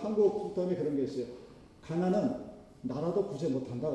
한국 0.01 0.55
속담에 0.55 0.75
그런 0.77 0.97
게 0.97 1.05
있어요. 1.05 1.27
가난은 1.83 2.48
나라도 2.83 3.27
구제 3.29 3.49
못한다. 3.49 3.91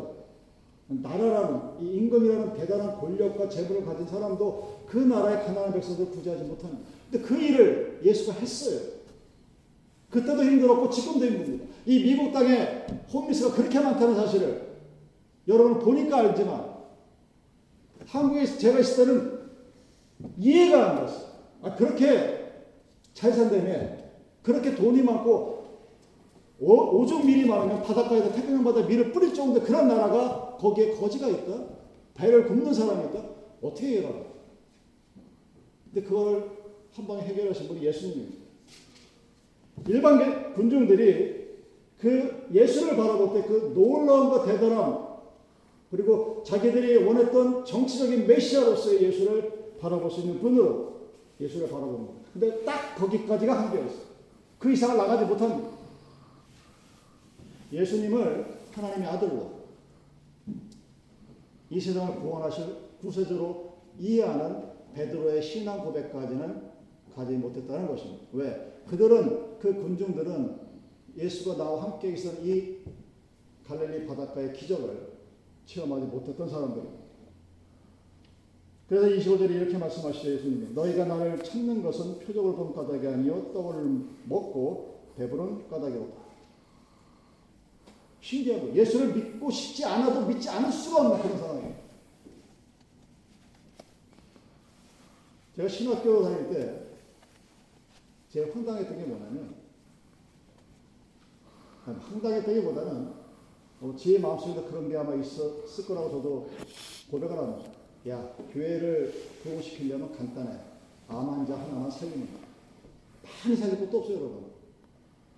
나라라는 0.87 1.79
이 1.81 1.95
임금이라는 1.95 2.53
대단한 2.53 2.99
권력과 2.99 3.49
재물을 3.49 3.85
가진 3.85 4.05
사람도 4.05 4.83
그 4.85 4.97
나라의 4.97 5.45
가난한 5.45 5.73
백성들을 5.73 6.11
구제하지 6.11 6.43
못합니다. 6.43 6.83
근데 7.09 7.25
그 7.25 7.35
일을 7.35 8.01
예수가 8.03 8.33
했어요. 8.33 8.79
그때도 10.09 10.43
힘들었고 10.43 10.89
지금도 10.89 11.25
힘듭니다. 11.25 11.65
이 11.85 12.03
미국 12.03 12.31
땅에 12.31 12.85
홈리스가 13.11 13.55
그렇게 13.55 13.79
많다는 13.79 14.15
사실을 14.15 14.73
여러분 15.47 15.79
보니까 15.79 16.17
알지만 16.17 16.73
한국에 18.05 18.45
제가 18.45 18.79
있을 18.79 19.05
때는 19.05 19.39
이해가 20.37 20.91
안 20.91 20.95
갔어요. 20.97 21.33
아, 21.63 21.75
그렇게 21.75 22.43
잘 23.13 23.31
산다며 23.31 23.73
그렇게 24.41 24.75
돈이 24.75 25.01
많고 25.01 25.62
오, 26.65 27.05
종 27.05 27.25
밀이 27.25 27.45
많으면 27.45 27.81
바닷가에다 27.83 28.31
태평양 28.31 28.63
바다 28.63 28.83
밀을 28.83 29.11
뿌릴 29.11 29.33
정도인데 29.33 29.65
그런 29.65 29.87
나라가 29.87 30.55
거기에 30.57 30.91
거지가 30.91 31.27
있다? 31.27 31.65
배를 32.13 32.47
굽는 32.47 32.73
사람이 32.73 33.09
있다? 33.09 33.21
어떻게 33.61 33.97
해결하나? 33.97 34.23
근데 35.85 36.07
그걸 36.07 36.51
한 36.93 37.07
방에 37.07 37.21
해결하신 37.21 37.67
분이 37.67 37.83
예수님입니다. 37.85 38.43
일반 39.87 40.53
군중들이 40.53 41.43
그 41.99 42.47
예수를 42.53 42.95
바라볼 42.95 43.33
때 43.33 43.47
그 43.47 43.73
놀라움과 43.75 44.45
대단함 44.45 45.07
그리고 45.91 46.43
자기들이 46.45 47.03
원했던 47.03 47.65
정치적인 47.65 48.25
메시아로서의 48.25 49.03
예수를 49.03 49.75
바라볼 49.79 50.09
수 50.09 50.21
있는 50.21 50.39
분으로 50.39 50.93
예수를 51.41 51.67
바라보는 51.67 51.93
겁니다. 52.05 52.27
근데 52.33 52.63
딱 52.63 52.95
거기까지가 52.95 53.63
한계였어요. 53.63 54.13
그 54.59 54.71
이상을 54.71 54.95
나가지 54.97 55.25
못합니다. 55.25 55.72
예수님을 57.73 58.45
하나님의 58.71 59.07
아들로 59.07 59.63
이 61.69 61.79
세상을 61.79 62.19
구원하실 62.19 62.65
구세주로 63.01 63.73
이해하는 63.99 64.73
베드로의 64.93 65.41
신앙 65.41 65.83
고백까지는 65.83 66.71
가지 67.15 67.33
못했다는 67.33 67.87
것입니다. 67.87 68.25
왜? 68.33 68.81
그들은 68.87 69.59
그 69.59 69.73
군중들은 69.73 70.61
예수가 71.17 71.57
나와 71.57 71.83
함께 71.83 72.11
있었던 72.13 72.45
이 72.45 72.77
갈릴리 73.65 74.05
바닷가의 74.05 74.53
기적을 74.53 75.13
체험하지 75.65 76.07
못했던 76.07 76.47
사람들입니다. 76.47 77.03
그래서 78.87 79.07
25절에 79.07 79.49
이렇게 79.49 79.77
말씀하시죠 79.77 80.33
예수님이 80.33 80.73
너희가 80.73 81.05
나를 81.05 81.41
찾는 81.41 81.81
것은 81.81 82.19
표적을 82.19 82.55
본 82.55 82.73
까닭이 82.73 83.07
아니요 83.07 83.51
떡을 83.53 84.05
먹고 84.25 85.13
배부른 85.15 85.67
까닭이로다. 85.69 86.22
신기하고 88.23 88.73
예수를 88.73 89.13
믿고 89.13 89.51
싶지 89.51 89.83
않아도 89.83 90.25
믿지 90.25 90.49
않을 90.49 90.71
수가 90.71 91.01
없는 91.01 91.21
그런 91.21 91.37
상황이에요. 91.37 91.75
제가 95.57 95.67
신학교 95.67 96.23
다닐 96.23 96.49
때 96.49 96.83
제가 98.29 98.53
황당했던 98.53 98.97
게 98.97 99.03
뭐냐면 99.03 99.55
황당했다기보다는 101.85 103.13
어, 103.81 103.95
제 103.97 104.17
마음속에도 104.17 104.67
그런 104.67 104.87
게 104.87 104.95
아마 104.95 105.13
있었을 105.15 105.85
거라고 105.85 106.09
저도 106.09 106.49
고백을 107.11 107.37
합니다. 107.37 107.71
야 108.07 108.35
교회를 108.53 109.13
부흥시키려면 109.43 110.15
간단해. 110.15 110.59
암 111.09 111.29
환자 111.29 111.57
하나만 111.57 111.91
살리면 111.91 112.29
많이 113.43 113.55
살릴 113.57 113.79
것도 113.81 113.99
없어요 113.99 114.17
여러분. 114.17 114.53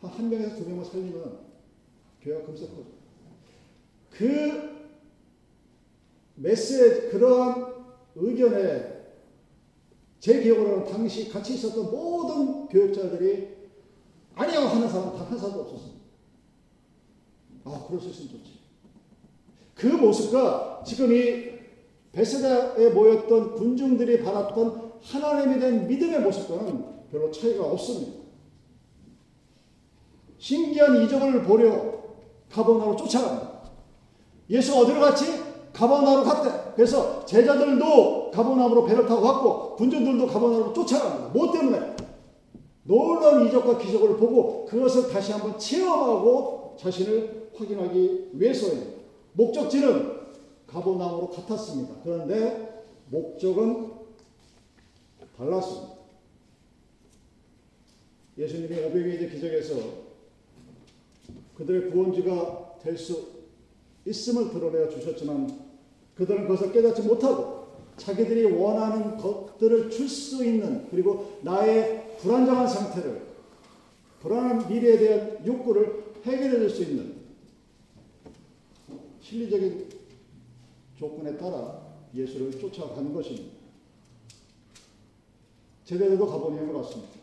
한, 0.02 0.12
한 0.12 0.30
명에서 0.30 0.56
두 0.58 0.67
명만 0.67 0.86
살리면 0.86 1.44
교회가 2.26 2.44
금세 2.46 2.66
커져. 2.68 2.84
그 4.10 4.76
메시지 6.36 7.10
그러한 7.10 7.76
의견에 8.16 8.96
제 10.20 10.42
기억으로는 10.42 10.86
당시 10.86 11.30
같이 11.30 11.54
있었던 11.54 11.92
모든 11.92 12.68
교육자들이 12.68 13.56
아니야 14.34 14.68
하는 14.68 14.90
사람 14.90 15.16
단 15.16 15.28
한 15.28 15.38
사람도 15.38 15.62
없었습니다. 15.62 16.02
아, 17.66 17.86
그럴 17.88 18.02
수 18.02 18.10
있으면 18.10 18.30
좋지. 18.32 18.60
그 19.76 19.88
모습과 19.88 20.84
지금 20.86 21.14
이 21.14 21.56
베세다에 22.12 22.90
모였던 22.90 23.56
군중들이 23.56 24.24
바랐던 24.24 24.94
하나님에 25.02 25.60
대한 25.60 25.88
믿음의 25.88 26.22
모습과는 26.22 27.10
별로 27.12 27.30
차이가 27.32 27.66
없습니다. 27.66 28.24
신기한 30.38 31.04
이적을 31.04 31.44
보려 31.44 32.05
가버나로 32.51 32.95
쫓아갑니다. 32.95 33.55
예수 34.49 34.75
어디로 34.75 34.99
갔지? 34.99 35.25
가버나로 35.73 36.23
갔대. 36.23 36.73
그래서 36.75 37.25
제자들도 37.25 38.31
가버나로 38.31 38.86
배를 38.86 39.05
타고 39.05 39.21
갔고 39.21 39.75
군중들도 39.75 40.27
가버나로 40.27 40.73
쫓아갑니다. 40.73 41.29
뭐 41.29 41.51
때문에? 41.51 41.95
놀라운 42.84 43.47
이적과 43.47 43.77
기적을 43.79 44.17
보고 44.17 44.65
그것을 44.65 45.12
다시 45.12 45.31
한번 45.31 45.58
체험하고 45.58 46.77
자신을 46.79 47.49
확인하기 47.55 48.29
위해서입니다. 48.34 48.91
목적지는 49.34 50.15
가버나움으로 50.67 51.29
같았습니다. 51.29 51.95
그런데 52.03 52.84
목적은 53.10 53.91
달랐습니다. 55.38 55.95
예수님이 58.38 58.75
500의 58.75 59.31
기적에서 59.31 60.05
그들의 61.56 61.91
구원주가 61.91 62.80
될 62.82 62.98
수 62.98 63.36
있음을 64.06 64.52
드러내어 64.52 64.89
주셨지만 64.89 65.65
그들은 66.15 66.44
그것을 66.44 66.72
깨닫지 66.72 67.02
못하고 67.02 67.65
자기들이 67.98 68.46
원하는 68.46 69.18
것들을 69.18 69.89
줄 69.89 70.08
수 70.08 70.46
있는 70.46 70.88
그리고 70.89 71.39
나의 71.41 72.18
불안정한 72.20 72.68
상태를 72.68 73.26
불안한 74.22 74.70
미래에 74.70 74.98
대한 74.98 75.46
욕구를 75.46 76.04
해결해 76.24 76.60
줄 76.60 76.70
수 76.70 76.84
있는 76.84 77.15
실리적인 79.22 79.89
조건에 80.98 81.36
따라 81.36 81.84
예수를 82.13 82.52
쫓아가는 82.60 83.12
것입니다. 83.12 83.56
제자들도 85.84 86.26
가보니움으로 86.28 86.84
갔습니다. 86.84 87.13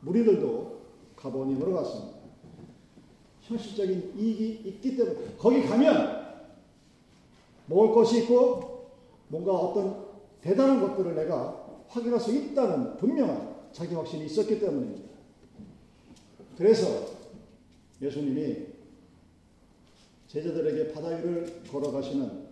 무리들도 0.00 0.77
가보니움으로 1.18 1.74
갔습니다. 1.74 2.18
현실적인 3.42 4.12
이익이 4.16 4.68
있기 4.68 4.96
때문에 4.96 5.36
거기 5.38 5.62
가면 5.62 6.18
먹을 7.66 7.94
것이 7.94 8.22
있고 8.22 8.92
뭔가 9.28 9.52
어떤 9.52 10.06
대단한 10.40 10.80
것들을 10.80 11.14
내가 11.14 11.66
확인할 11.88 12.20
수 12.20 12.34
있다는 12.34 12.96
분명한 12.96 13.56
자기 13.72 13.94
확신이 13.94 14.26
있었기 14.26 14.60
때문입니다. 14.60 15.08
그래서 16.56 17.06
예수님이 18.00 18.66
제자들에게 20.28 20.92
바다 20.92 21.08
위를 21.08 21.62
걸어가시는 21.70 22.48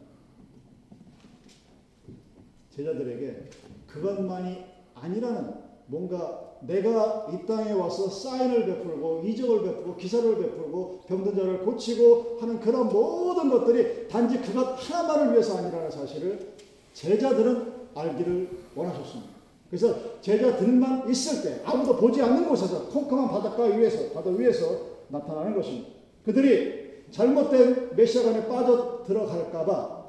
제자들에게 2.70 3.50
그것만이 3.86 4.64
아니라는 4.94 5.65
뭔가 5.86 6.56
내가 6.60 7.28
이 7.32 7.46
땅에 7.46 7.72
와서 7.72 8.08
사인을 8.08 8.66
베풀고 8.66 9.22
이적을 9.24 9.62
베풀고 9.62 9.96
기사를 9.96 10.36
베풀고 10.36 11.00
병든 11.06 11.36
자를 11.36 11.60
고치고 11.60 12.38
하는 12.40 12.58
그런 12.60 12.88
모든 12.88 13.50
것들이 13.50 14.08
단지 14.08 14.40
그것 14.40 14.74
하나만을 14.74 15.32
위해서 15.32 15.58
아니라는 15.58 15.90
사실을 15.90 16.54
제자들은 16.92 17.72
알기를 17.94 18.48
원하셨습니다. 18.74 19.36
그래서 19.68 20.20
제자들만 20.20 21.08
있을 21.10 21.42
때 21.42 21.62
아무도 21.64 21.96
보지 21.96 22.22
않는 22.22 22.48
곳에서 22.48 22.88
콩콩한 22.88 23.28
바닷가 23.28 23.64
위에서 23.64 24.12
바다 24.12 24.30
위에서 24.30 24.96
나타나는 25.08 25.54
것입니다. 25.54 25.90
그들이 26.24 27.04
잘못된 27.10 27.94
메시아간에 27.96 28.48
빠져 28.48 29.04
들어갈까봐 29.04 30.06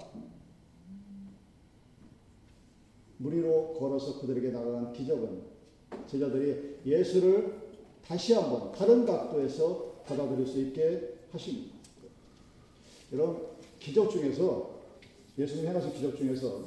무리로 3.18 3.74
걸어서 3.80 4.20
그들에게 4.20 4.50
나가는 4.50 4.94
기적은 4.94 5.57
제자들이 6.08 6.78
예수를 6.86 7.62
다시 8.06 8.34
한번 8.34 8.72
다른 8.72 9.06
각도에서 9.06 10.04
받아들일 10.06 10.48
수 10.48 10.60
있게 10.62 11.16
하십니다. 11.32 11.76
이런 13.12 13.38
기적 13.80 14.10
중에서 14.10 14.78
예수님 15.38 15.68
행하신 15.68 15.94
기적 15.94 16.18
중에서 16.18 16.62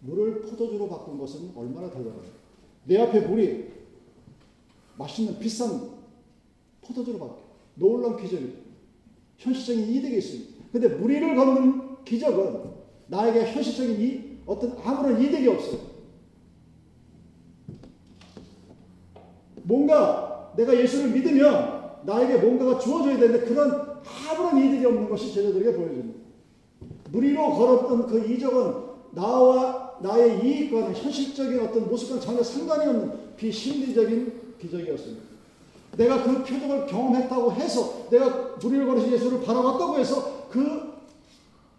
물을 0.00 0.42
포도주로 0.42 0.88
바꾼 0.88 1.18
것은 1.18 1.52
얼마나 1.56 1.88
대단합니까? 1.88 2.34
내 2.84 3.00
앞에 3.00 3.20
물이 3.20 3.72
맛있는 4.98 5.38
비싼 5.38 5.90
포도주로 6.82 7.18
바뀌어. 7.18 7.44
놀라운 7.76 8.16
기적입니다. 8.20 8.58
현실적인 9.38 9.88
이득이 9.90 10.18
있습니다. 10.18 10.64
근데 10.72 10.88
무리를 10.88 11.34
걷는 11.34 12.04
기적은 12.04 12.70
나에게 13.06 13.52
현실적인 13.52 14.00
이, 14.00 14.38
어떤 14.46 14.76
아무런 14.78 15.20
이득이 15.20 15.48
없어요. 15.48 15.80
뭔가 19.64 20.52
내가 20.56 20.74
예수를 20.74 21.10
믿으면 21.10 21.82
나에게 22.02 22.36
뭔가가 22.36 22.78
주어져야 22.78 23.18
되는데 23.18 23.46
그런 23.46 23.94
아무런 24.04 24.62
이득이 24.62 24.84
없는 24.84 25.08
것이 25.08 25.32
제자들에게 25.32 25.76
보여집니다. 25.76 26.20
무리로 27.10 27.54
걸었던 27.54 28.06
그 28.06 28.30
이적은 28.30 28.94
나와 29.12 29.96
나의 30.00 30.44
이익과는 30.44 30.94
현실적인 30.94 31.60
어떤 31.60 31.88
모습과 31.88 32.20
전혀 32.20 32.42
상관이 32.42 32.86
없는 32.88 33.36
비심리적인 33.36 34.56
기적이었습니다. 34.60 35.22
내가 35.96 36.24
그 36.24 36.44
표적을 36.44 36.86
경험했다고 36.86 37.52
해서 37.52 38.08
내가 38.10 38.56
무리를 38.60 38.86
걸으신 38.86 39.12
예수를 39.12 39.42
바라봤다고 39.42 39.98
해서 39.98 40.48
그 40.50 40.92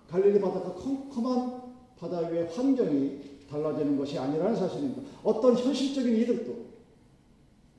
갈릴리 0.10 0.40
바다가 0.40 0.74
컴컴한 0.74 1.62
바다 2.00 2.20
위의 2.30 2.48
환경이 2.48 3.20
달라지는 3.50 3.98
것이 3.98 4.18
아니라는 4.18 4.56
사실입니다. 4.56 5.02
어떤 5.24 5.56
현실적인 5.56 6.16
이득도 6.16 6.75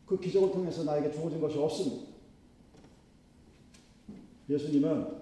그 0.07 0.19
기적을 0.19 0.53
통해서 0.53 0.85
나에게 0.85 1.11
주어진 1.11 1.41
것이 1.41 1.59
없습니다. 1.59 2.07
예수님은 4.49 5.17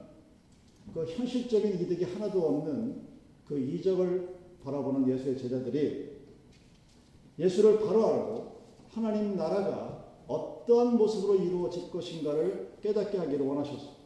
그 0.92 1.07
현실적인 1.07 1.81
이득이 1.81 2.05
하나도 2.05 2.47
없는 2.47 3.03
그 3.47 3.59
이적을 3.59 4.35
바라보는 4.62 5.09
예수의 5.09 5.38
제자들이 5.38 6.14
예수를 7.38 7.81
바로 7.81 8.07
알고 8.07 8.61
하나님 8.90 9.37
나라가 9.37 10.05
어떠한 10.27 10.97
모습으로 10.97 11.37
이루어질 11.37 11.90
것인가를 11.90 12.77
깨닫게 12.81 13.18
하기를 13.18 13.44
원하셨습니다. 13.44 14.05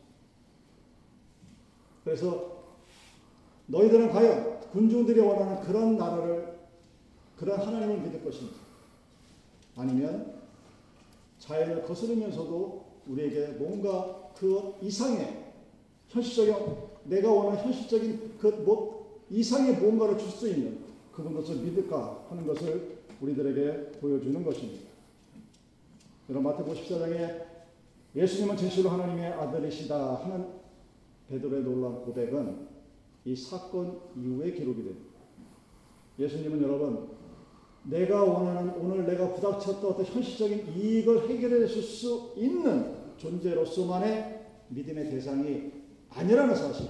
그래서 2.04 2.58
너희들은 3.66 4.10
과연 4.10 4.60
군중들이 4.70 5.20
원하는 5.20 5.60
그런 5.60 5.96
나라를 5.96 6.58
그런 7.36 7.60
하나님을 7.60 8.00
믿을 8.00 8.24
것인지 8.24 8.54
아니면 9.76 10.37
자연을 11.38 11.84
거스르면서도 11.84 12.84
우리에게 13.06 13.46
뭔가 13.58 14.30
그 14.36 14.74
이상의 14.82 15.44
현실적인 16.08 16.54
내가 17.04 17.30
원하는 17.30 17.64
현실적인 17.64 18.38
그 18.38 18.48
뭐 18.64 18.98
이상의 19.30 19.74
뭔가를 19.76 20.18
줄 20.18 20.30
수 20.30 20.48
있는 20.48 20.78
그분것을 21.12 21.56
믿을까 21.56 22.26
하는 22.30 22.46
것을 22.46 22.98
우리들에게 23.20 23.98
보여주는 24.00 24.42
것입니다. 24.44 24.88
여러분 26.30 26.50
마태복음 26.50 26.80
14장에 26.82 27.44
예수님은 28.14 28.56
진실로 28.56 28.90
하나님의 28.90 29.32
아들이시다 29.32 30.22
하는 30.22 30.46
베드로의 31.28 31.62
놀라운 31.62 32.04
고백은 32.04 32.68
이 33.24 33.36
사건 33.36 34.00
이후에 34.16 34.52
기록이 34.52 34.82
됩니다. 34.82 35.18
예수님은 36.18 36.62
여러분 36.62 37.10
내가 37.88 38.22
원하는 38.22 38.70
오늘 38.80 39.06
내가 39.06 39.32
부닥쳤던 39.32 39.90
어떤 39.90 40.04
현실적인 40.04 40.74
이익을 40.76 41.28
해결해 41.28 41.66
줄 41.66 41.82
수 41.82 42.32
있는 42.36 42.92
존재로서만의 43.16 44.40
믿음의 44.68 45.10
대상이 45.10 45.72
아니라는 46.10 46.54
사실. 46.54 46.86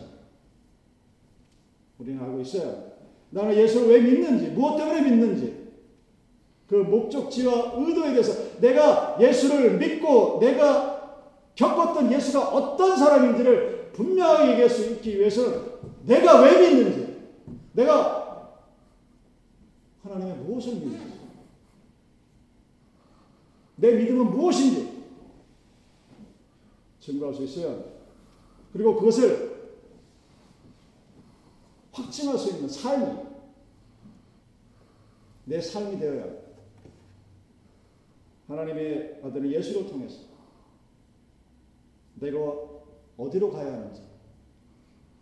우리는 1.98 2.22
알고 2.22 2.40
있어요. 2.40 2.92
나는 3.30 3.54
예수를 3.54 3.88
왜 3.88 4.00
믿는지, 4.00 4.48
무엇 4.48 4.76
때문에 4.76 5.02
믿는지, 5.02 5.68
그 6.66 6.74
목적지와 6.74 7.74
의도에 7.76 8.10
대해서 8.10 8.58
내가 8.60 9.16
예수를 9.20 9.78
믿고 9.78 10.38
내가 10.40 10.98
겪었던 11.54 12.12
예수가 12.12 12.48
어떤 12.48 12.96
사람인지를 12.96 13.92
분명하게 13.92 14.50
얘기할 14.52 14.70
수 14.70 14.90
있기 14.92 15.18
위해서는 15.18 15.62
내가 16.04 16.42
왜 16.42 16.60
믿는지, 16.60 17.16
내가 17.72 18.27
하나님의 20.08 20.36
무엇을 20.38 20.74
믿는지, 20.74 21.18
내 23.76 23.94
믿음은 23.94 24.30
무엇인지 24.30 24.98
증거할 27.00 27.34
수 27.34 27.44
있어요. 27.44 27.84
그리고 28.72 28.96
그것을 28.96 29.48
확증할 31.92 32.38
수 32.38 32.54
있는 32.54 32.68
삶이 32.68 33.28
내 35.46 35.60
삶이 35.60 35.98
되어야 35.98 36.48
하나님의 38.48 39.20
아들 39.22 39.50
예수를 39.50 39.88
통해서 39.88 40.20
내가 42.16 42.38
어디로 43.16 43.52
가야 43.52 43.72
하는지 43.72 44.02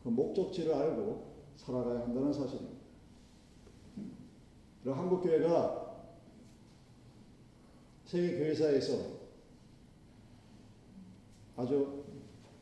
그 0.03 0.09
목적지를 0.09 0.75
알고 0.75 1.35
살아가야 1.57 2.01
한다는 2.01 2.33
사실입니다. 2.33 2.86
그리고 4.87 5.01
한국 5.01 5.21
교회가 5.21 5.97
세계 8.05 8.39
교회사에서 8.39 9.17
아주 11.57 12.05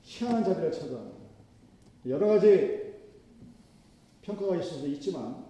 희한한 0.01 0.43
자리를 0.43 0.73
차지합니다. 0.73 1.19
여러 2.07 2.29
가지 2.29 2.95
평가가 4.23 4.57
있을 4.57 4.79
수 4.79 4.89
있지만 4.89 5.45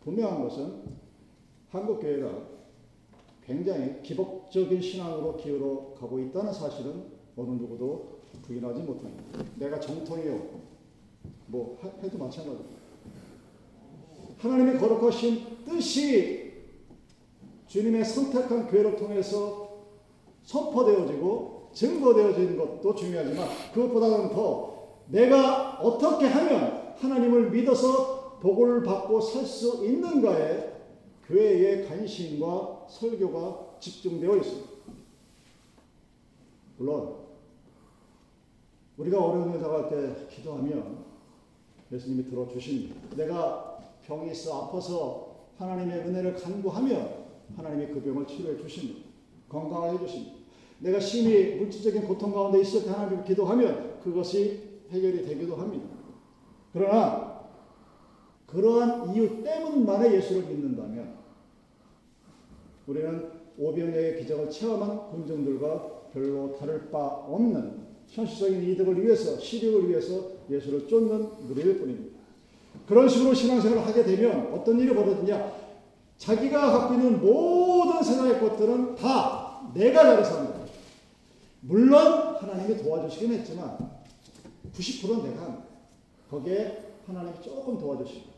분명한 0.00 0.42
것은 0.42 0.84
한국 1.68 2.00
교회가 2.00 2.48
굉장히 3.44 4.00
기복적인 4.02 4.80
신앙으로 4.80 5.36
기울어 5.36 5.92
가고 6.00 6.18
있다는 6.18 6.50
사실은 6.50 7.12
어느 7.36 7.50
누구도 7.50 8.22
부인하지 8.40 8.80
못합니다. 8.84 9.44
내가 9.56 9.78
정통이요. 9.78 10.60
뭐 11.48 11.78
해도 12.02 12.16
마찬가지입니다. 12.16 12.75
하나님의 14.46 14.78
거룩하신 14.78 15.64
뜻이 15.64 16.52
주님의 17.66 18.04
선택한 18.04 18.68
교회를 18.68 18.96
통해서 18.96 19.66
선포되어지고 20.44 21.70
증거되어지는 21.72 22.56
것도 22.56 22.94
중요하지만 22.94 23.48
그것보다는 23.74 24.30
더 24.30 24.76
내가 25.08 25.78
어떻게 25.80 26.26
하면 26.26 26.94
하나님을 26.96 27.50
믿어서 27.50 28.38
복을 28.40 28.82
받고 28.82 29.20
살 29.20 29.44
수 29.44 29.84
있는가에 29.84 30.74
교회의 31.26 31.88
관심과 31.88 32.86
설교가 32.88 33.78
집중되어 33.80 34.36
있습니다. 34.36 34.70
물론 36.78 37.16
우리가 38.96 39.22
어려운 39.22 39.52
일 39.52 39.60
당할 39.60 39.88
때 39.88 40.26
기도하면 40.28 41.04
예수님이 41.92 42.24
들어주십니다. 42.24 43.16
내가 43.16 43.75
병이 44.06 44.30
있어 44.30 44.64
아파서 44.64 45.36
하나님의 45.58 46.00
은혜를 46.00 46.34
간구하면 46.36 47.26
하나님이 47.56 47.92
그 47.92 48.02
병을 48.02 48.26
치료해 48.26 48.56
주십니다. 48.56 49.00
건강하게 49.48 49.98
해주십니다. 49.98 50.36
내가 50.80 51.00
심히 51.00 51.56
물질적인 51.56 52.06
고통 52.06 52.32
가운데 52.32 52.60
있을 52.60 52.84
때 52.84 52.90
하나님을 52.90 53.24
기도하면 53.24 54.00
그것이 54.00 54.60
해결이 54.90 55.24
되기도 55.24 55.56
합니다. 55.56 55.88
그러나 56.72 57.46
그러한 58.46 59.14
이유 59.14 59.42
때문만에 59.42 60.14
예수를 60.14 60.42
믿는다면 60.42 61.16
우리는 62.86 63.30
오병이의 63.58 64.18
기적을 64.18 64.50
체험한 64.50 65.10
군중들과 65.10 66.10
별로 66.12 66.54
다를 66.56 66.90
바 66.90 66.98
없는 66.98 67.86
현실적인 68.06 68.62
이득을 68.62 69.02
위해서 69.02 69.38
시력을 69.38 69.88
위해서 69.88 70.30
예수를 70.48 70.86
쫓는 70.86 71.48
무리일 71.48 71.78
뿐입니다. 71.78 72.15
그런 72.86 73.08
식으로 73.08 73.34
신앙생활을 73.34 73.86
하게 73.86 74.04
되면 74.04 74.52
어떤 74.52 74.78
일이 74.78 74.94
벌어지냐? 74.94 75.52
자기가 76.18 76.70
갖고 76.72 76.94
있는 76.94 77.20
모든 77.20 78.02
세상의 78.02 78.40
것들은 78.40 78.94
다 78.94 79.70
내가 79.74 80.02
잘해서 80.02 80.38
합니다. 80.38 80.60
물론 81.60 82.36
하나님이 82.36 82.82
도와주시긴 82.82 83.32
했지만 83.32 83.76
90%는 84.74 85.30
내가 85.30 85.42
합니다. 85.42 85.64
거기에 86.30 86.94
하나님이 87.06 87.42
조금 87.42 87.78
도와주시고. 87.78 88.36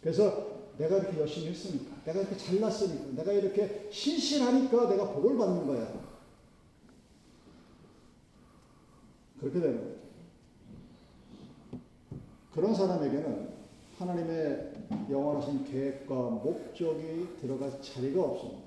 그래서 0.00 0.52
내가 0.78 0.96
이렇게 0.96 1.20
열심히 1.20 1.48
했으니까, 1.48 1.94
내가 2.04 2.20
이렇게 2.20 2.36
잘났으니까, 2.36 3.22
내가 3.22 3.32
이렇게 3.32 3.88
신실하니까 3.92 4.88
내가 4.88 5.12
복을 5.12 5.38
받는 5.38 5.66
거야. 5.66 5.92
그렇게 9.38 9.60
되는 9.60 9.76
거예요. 9.78 10.01
그런 12.54 12.74
사람에게는 12.74 13.48
하나님의 13.98 14.72
영원하신 15.10 15.64
계획과 15.64 16.14
목적이 16.14 17.28
들어갈 17.40 17.80
자리가 17.80 18.22
없습니다. 18.22 18.62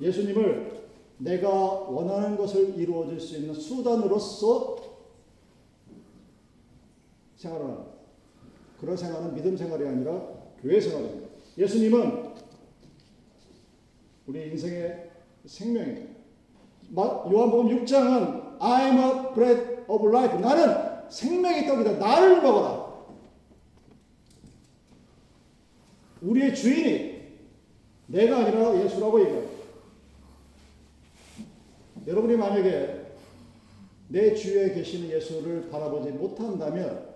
예수님을 0.00 0.84
내가 1.18 1.50
원하는 1.50 2.36
것을 2.36 2.78
이루어질 2.78 3.20
수 3.20 3.36
있는 3.36 3.54
수단으로서 3.54 4.76
합니다. 7.44 7.84
그런 8.80 8.96
생활은 8.96 9.34
믿음 9.34 9.56
생활이 9.56 9.86
아니라 9.86 10.12
교회 10.62 10.80
생활입니다. 10.80 11.28
예수님은 11.58 12.34
우리 14.26 14.50
인생의 14.50 15.10
생명입니다. 15.46 16.14
요한복음 16.96 17.84
6장은 17.84 18.58
I'm 18.58 18.98
a 18.98 19.34
bread 19.34 19.84
of 19.88 20.08
life. 20.08 20.38
나는 20.40 20.83
생명의 21.10 21.66
떡이다. 21.66 21.92
나를 21.92 22.42
먹어라. 22.42 22.84
우리의 26.22 26.54
주인이 26.54 27.14
내가 28.06 28.38
아니라 28.38 28.84
예수라고 28.84 29.20
얘기합니다. 29.20 29.54
여러분이 32.06 32.36
만약에 32.36 33.04
내 34.08 34.34
주위에 34.34 34.74
계시는 34.74 35.10
예수를 35.10 35.70
바라보지 35.70 36.10
못한다면 36.10 37.14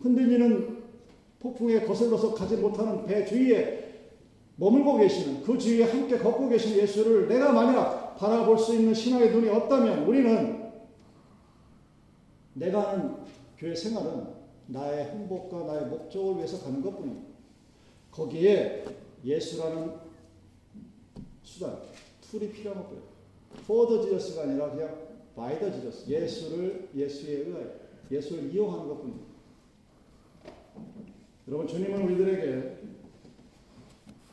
흔들리는 0.00 0.84
폭풍에 1.40 1.80
거슬러서 1.80 2.34
가지 2.34 2.56
못하는 2.56 3.06
배 3.06 3.24
주위에 3.24 3.84
머물고 4.56 4.98
계시는 4.98 5.42
그 5.42 5.58
주위에 5.58 5.84
함께 5.84 6.18
걷고 6.18 6.48
계신 6.48 6.76
예수를 6.76 7.28
내가 7.28 7.52
만약 7.52 8.16
바라볼 8.16 8.58
수 8.58 8.74
있는 8.74 8.94
신앙의 8.94 9.30
눈이 9.30 9.48
없다면 9.48 10.04
우리는 10.06 10.65
내가 12.56 12.92
하는 12.92 13.16
교회 13.58 13.74
생활은 13.74 14.34
나의 14.66 15.10
행복과 15.10 15.64
나의 15.64 15.86
목적을 15.86 16.36
위해서 16.36 16.62
가는 16.64 16.82
것뿐입니다. 16.82 17.28
거기에 18.10 18.84
예수라는 19.24 19.94
수단, 21.42 21.78
툴이 22.22 22.50
필요한 22.50 22.82
for 23.62 23.88
the 23.88 24.10
Jesus가 24.10 24.42
아니라 24.42 24.70
그냥 24.70 25.06
the 25.58 25.72
Jesus, 25.72 26.10
예수를 26.10 26.88
예수에 26.94 27.32
의하여 27.42 27.70
예수를 28.10 28.52
이용하는 28.52 28.88
것뿐입니다. 28.88 29.26
여러분 31.48 31.68
주님은 31.68 32.02
우리들에게 32.02 32.76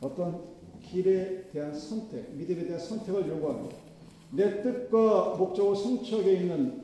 어떤 0.00 0.54
길에 0.82 1.48
대한 1.48 1.74
선택, 1.74 2.34
믿음에 2.34 2.64
대한 2.64 2.80
선택을 2.80 3.28
요구합니다. 3.28 3.76
내 4.32 4.62
뜻과 4.62 5.36
목적을 5.36 5.76
성취하게 5.76 6.32
있는 6.34 6.83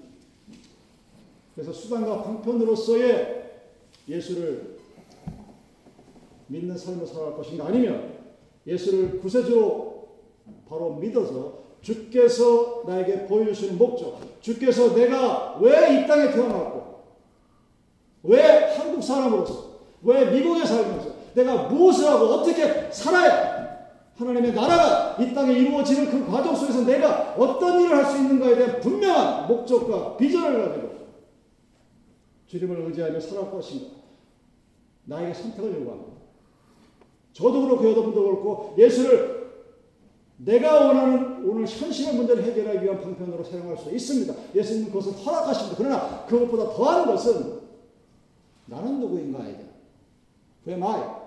그래서 1.55 1.73
수단과 1.73 2.23
방편으로서의 2.23 3.51
예수를 4.09 4.77
믿는 6.47 6.77
삶을 6.77 7.07
살아갈 7.07 7.37
것인가? 7.37 7.67
아니면 7.67 8.15
예수를 8.67 9.21
구세주로 9.21 10.09
바로 10.69 10.95
믿어서 10.95 11.61
주께서 11.81 12.83
나에게 12.87 13.27
보여주시는 13.27 13.79
목적, 13.79 14.21
주께서 14.41 14.95
내가 14.95 15.59
왜 15.61 15.71
이 16.03 16.07
땅에 16.07 16.31
태어났고, 16.31 17.01
왜 18.25 18.43
한국 18.77 19.03
사람으로서, 19.03 19.71
왜 20.03 20.31
미국에 20.31 20.65
살면서, 20.65 21.11
내가 21.35 21.69
무엇을 21.69 22.07
하고 22.07 22.27
어떻게 22.27 22.91
살아야 22.91 23.61
하나님의 24.17 24.53
나라가 24.53 25.17
이 25.23 25.33
땅에 25.33 25.53
이루어지는 25.55 26.11
그 26.11 26.31
과정 26.31 26.55
속에서 26.55 26.83
내가 26.85 27.35
어떤 27.39 27.81
일을 27.81 27.97
할 27.97 28.05
수 28.11 28.19
있는가에 28.19 28.55
대한 28.55 28.81
분명한 28.81 29.49
목적과 29.49 30.17
비전을 30.19 30.69
가지고 30.69 31.00
주님을 32.51 32.81
의지하며 32.87 33.21
살아갈 33.21 33.53
것인가. 33.53 33.95
나에게 35.05 35.33
선택을 35.33 35.81
요구합니다. 35.81 36.13
저도 37.33 37.63
그렇고 37.63 37.89
여러분도 37.89 38.25
그렇고 38.25 38.75
예수를 38.77 39.41
내가 40.39 40.87
원하는 40.87 41.49
오늘 41.49 41.65
현실의 41.65 42.15
문제를 42.17 42.43
해결하기 42.43 42.85
위한 42.85 43.01
방편으로 43.01 43.45
사용할 43.45 43.77
수 43.77 43.95
있습니다. 43.95 44.35
예수님은 44.55 44.91
그것을 44.91 45.13
허락하십니다. 45.13 45.77
그러나 45.79 46.27
그것보다 46.27 46.75
더한 46.75 47.07
것은 47.07 47.61
나는 48.67 48.99
누구인가에 48.99 49.57
대한 50.65 50.83
Who? 50.83 51.21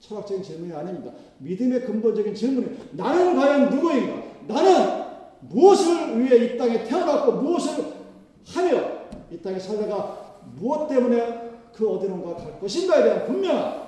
철학적인 0.00 0.42
질문이 0.42 0.72
아닙니다. 0.72 1.12
믿음의 1.38 1.82
근본적인 1.82 2.34
질문이 2.34 2.78
나는 2.92 3.36
과연 3.36 3.70
누구인가? 3.70 4.22
나는 4.46 5.04
무엇을 5.40 6.18
위해 6.20 6.46
이 6.46 6.56
땅에 6.56 6.84
태어났고 6.84 7.32
무엇을 7.32 7.92
하며 8.46 8.93
이 9.34 9.42
땅에 9.42 9.58
살다가 9.58 10.38
무엇 10.54 10.88
때문에 10.88 11.50
그 11.74 11.90
어디론가 11.90 12.36
갈 12.36 12.60
것인가에 12.60 13.02
대한 13.02 13.26
분명한 13.26 13.84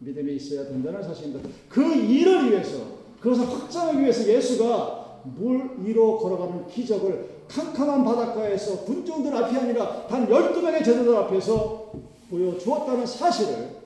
믿음이 0.00 0.36
있어야 0.36 0.64
된다는 0.64 1.02
사실입니다. 1.02 1.48
그 1.68 1.82
일을 1.82 2.50
위해서 2.50 3.00
그것을 3.20 3.48
확장하기 3.48 4.00
위해서 4.00 4.28
예수가 4.28 5.20
물 5.24 5.76
위로 5.78 6.18
걸어가는 6.18 6.66
기적을 6.68 7.40
캄캄한 7.48 8.04
바닷가에서 8.04 8.84
군중들 8.84 9.34
앞이 9.34 9.56
아니라 9.56 10.06
단 10.06 10.26
12명의 10.28 10.84
제자들 10.84 11.16
앞에서 11.16 11.92
보여주었다는 12.30 13.06
사실을 13.06 13.80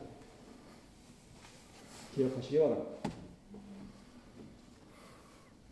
기억하시기 2.15 2.59
바랍니다. 2.59 2.91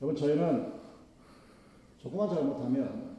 여러분, 0.00 0.16
저희는 0.16 0.72
조금만 2.02 2.28
잘못하면 2.28 3.11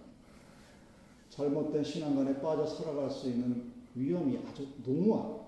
잘못된 1.36 1.84
신앙관에 1.84 2.40
빠져 2.42 2.66
살아갈 2.66 3.10
수 3.10 3.28
있는 3.28 3.72
위험이 3.96 4.40
아주 4.48 4.68
농후한 4.86 5.40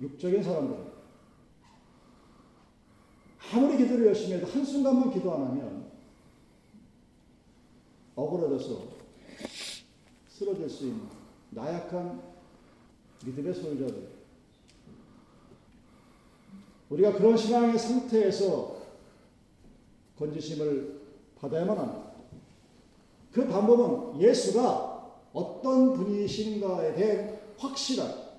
육적인 0.00 0.42
사람들 0.42 0.90
아무리 3.52 3.78
기도를 3.78 4.06
열심히 4.06 4.34
해도 4.34 4.46
한순간만 4.46 5.10
기도 5.10 5.32
안 5.34 5.46
하면 5.46 5.90
억울해져서 8.14 8.82
쓰러질 10.28 10.68
수 10.68 10.86
있는 10.86 11.08
나약한 11.50 12.22
믿음의 13.24 13.54
소유자들. 13.54 14.08
우리가 16.90 17.14
그런 17.14 17.36
신앙의 17.36 17.78
상태에서 17.78 18.76
건지심을 20.18 21.00
받아야만 21.38 21.78
합니다. 21.78 22.10
그 23.32 23.46
방법은 23.46 24.20
예수가 24.20 24.89
어떤 25.32 25.92
분이신가에 25.92 26.94
대한 26.94 27.40
확실한 27.56 28.30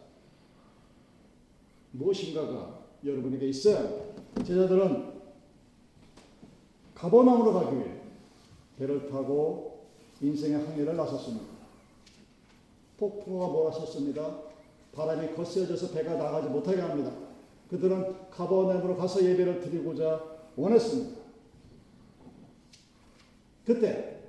무엇인가가 1.91 2.80
여러분에게 3.04 3.47
있어요. 3.49 4.13
제자들은 4.45 5.12
가버나움으로 6.95 7.54
가기 7.54 7.77
위해 7.77 8.01
배를 8.77 9.10
타고 9.10 9.88
인생의 10.21 10.65
항해를 10.65 10.95
나섰습니다. 10.95 11.45
폭풍우가 12.97 13.47
몰아쳤습니다. 13.47 14.39
바람이 14.93 15.34
거세져서 15.34 15.91
배가 15.91 16.15
나가지 16.15 16.47
못하게 16.49 16.82
합니다. 16.82 17.12
그들은 17.69 18.30
가버나움으로 18.30 18.97
가서 18.97 19.23
예배를 19.23 19.62
드리고자 19.62 20.21
원했습니다. 20.56 21.21
그때 23.65 24.20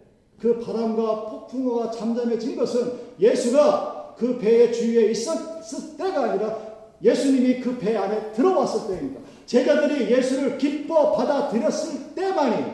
그 0.42 0.58
바람과 0.58 1.30
폭풍우가 1.30 1.92
잠잠해진 1.92 2.56
것은 2.56 3.14
예수가 3.20 4.16
그 4.18 4.36
배의 4.40 4.72
주위에 4.72 5.12
있었을 5.12 5.96
때가 5.96 6.32
아니라 6.32 6.58
예수님이 7.00 7.60
그 7.60 7.78
배 7.78 7.96
안에 7.96 8.32
들어왔을 8.32 8.88
때입니다. 8.88 9.20
제자들이 9.46 10.10
예수를 10.10 10.58
기뻐 10.58 11.12
받아들였을 11.12 12.16
때만이 12.16 12.72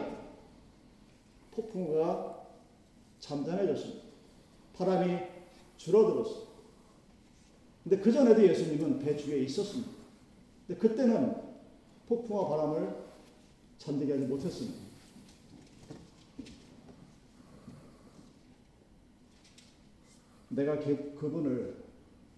폭풍우가 1.50 2.38
잠잠해졌습니다. 3.20 4.02
바람이 4.72 5.18
줄어들었습니다. 5.76 6.48
근데 7.84 7.98
그 7.98 8.10
전에도 8.10 8.42
예수님은 8.48 8.98
배 9.00 9.14
주위에 9.14 9.40
있었습니다. 9.40 9.90
근데 10.66 10.80
그때는 10.80 11.34
폭풍과 12.08 12.48
바람을 12.48 12.96
잠들게 13.76 14.14
하지 14.14 14.24
못했습니다. 14.24 14.87
내가 20.58 20.76
그분을 20.76 21.76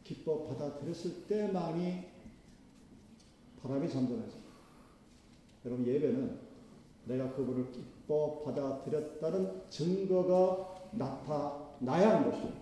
기뻐 0.05 0.45
받아들였을 0.45 1.23
때만이 1.27 2.05
바람이 3.63 3.89
잠잠해서 3.89 4.37
여러분 5.65 5.87
예배는 5.87 6.39
내가 7.07 7.33
그분을 7.33 7.73
기뻐 7.73 8.43
받아들였다는 8.45 9.63
증거가 9.71 10.75
나타나야 10.93 12.17
하는 12.17 12.31
것입니다. 12.31 12.61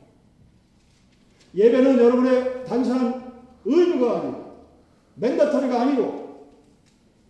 예배는 1.54 1.98
여러분의 1.98 2.64
단순한 2.64 3.42
의무가 3.64 4.20
아니고 4.20 4.58
맨다터리가 5.16 5.82
아니고 5.82 6.46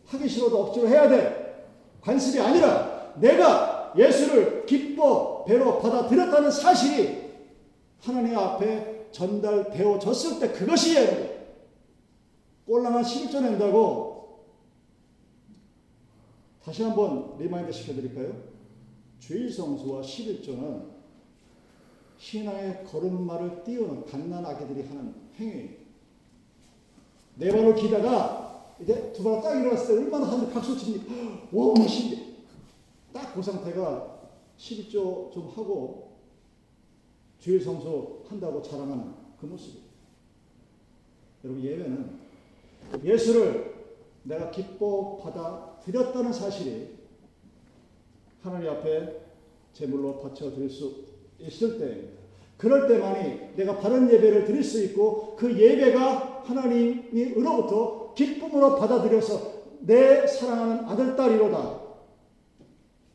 하기 0.07 0.29
싫어도 0.29 0.65
억지로 0.65 0.89
해야 0.89 1.09
될 1.09 1.65
관습이 2.03 2.41
아니라 2.41 3.15
내가 3.17 3.95
예수를 3.97 4.67
기뻐 4.67 5.45
배로 5.47 5.79
받아들였다는 5.79 6.51
사실이 6.51 7.28
하나님 8.01 8.37
앞에 8.39 9.09
전달되어졌을 9.13 10.41
때 10.41 10.53
그것이 10.53 10.97
예배입니다. 10.97 11.39
꼴랑한 12.67 13.03
11조 13.03 13.43
낸다고 13.43 14.45
다시 16.63 16.83
한번 16.83 17.39
remind 17.39 17.73
시켜드릴까요? 17.73 18.43
주일성수와 19.21 20.03
11조는 20.03 20.99
신앙의 22.19 22.85
걸음마를 22.85 23.65
띄우는 23.65 24.05
갓난아기들이 24.05 24.87
하는 24.89 25.15
행위예요. 25.37 25.71
네 27.37 27.51
번을 27.51 27.75
기다가 27.75 28.75
이제 28.81 29.13
두번딱 29.13 29.57
일어났을 29.57 29.87
때 29.87 30.03
얼마나 30.03 30.27
하늘 30.27 30.51
박수 30.51 30.77
칩니까? 30.77 31.13
와, 31.53 31.87
신기. 31.87 32.35
딱그 33.13 33.43
상태가 33.43 34.19
11조 34.59 35.33
좀 35.33 35.53
하고 35.55 36.08
주일 37.39 37.61
성수 37.61 38.25
한다고 38.29 38.61
자랑하는 38.63 39.13
그 39.41 39.47
모습이에요. 39.47 39.89
여러분 41.45 41.63
예배는 41.63 42.11
예수를 43.05 43.75
내가 44.25 44.51
기뻐 44.51 45.17
받아 45.19 45.79
드렸다는 45.85 46.33
사실이 46.33 46.89
하나님 48.43 48.71
앞에 48.71 49.21
제물로 49.73 50.21
바쳐 50.21 50.51
드릴 50.51 50.69
수 50.69 51.05
있을 51.39 51.79
때입니다. 51.79 52.19
그럴 52.57 52.89
때만이 52.89 53.55
내가 53.55 53.79
바른 53.79 54.11
예배를 54.11 54.45
드릴 54.45 54.65
수 54.65 54.83
있고 54.85 55.37
그 55.37 55.57
예배가 55.57 56.43
하나님으로부터 56.45 58.15
기쁨으로 58.15 58.77
받아들여서 58.77 59.59
내 59.81 60.27
사랑하는 60.27 60.85
아들 60.87 61.15
딸이로다. 61.15 61.81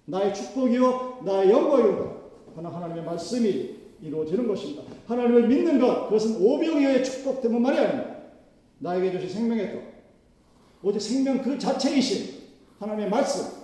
나의 0.05 0.33
축복이요 0.33 1.19
나의 1.25 1.51
영광이로다. 1.51 2.13
하나 2.55 2.69
하나님의 2.69 3.03
말씀이 3.03 3.82
이루어지는 4.03 4.47
것입니다. 4.47 4.83
하나님을 5.07 5.47
믿는 5.47 5.79
것 5.79 6.05
그것은 6.05 6.41
오병이어의 6.41 7.03
축복 7.03 7.41
때문만이 7.41 7.79
아닙니다. 7.79 8.17
나에게 8.79 9.11
주신 9.11 9.29
생명의 9.29 9.71
떡 9.71 9.81
오직 10.83 10.99
생명 10.99 11.41
그 11.41 11.57
자체이신 11.57 12.43
하나님의 12.79 13.09
말씀 13.09 13.63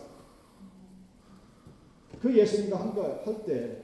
그 2.22 2.36
예수님과 2.36 2.80
함께 2.80 3.02
할때 3.02 3.84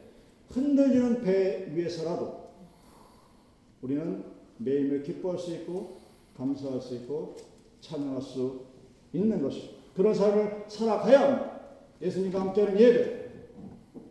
흔들리는 0.50 1.22
배 1.22 1.72
위에서라도 1.74 2.46
우리는 3.82 4.24
매일매일 4.58 5.04
기뻐할 5.04 5.38
수 5.38 5.54
있고 5.56 5.98
감사할 6.38 6.80
수 6.80 6.96
있고 6.96 7.36
찬양할 7.82 8.22
수 8.22 8.62
있는 9.14 9.42
것입니다. 9.42 9.76
그런 9.96 10.14
삶을 10.14 10.66
살아가야 10.68 11.22
합니다. 11.22 11.62
예수님과 12.02 12.42
함께하는 12.42 12.80
예배, 12.80 13.30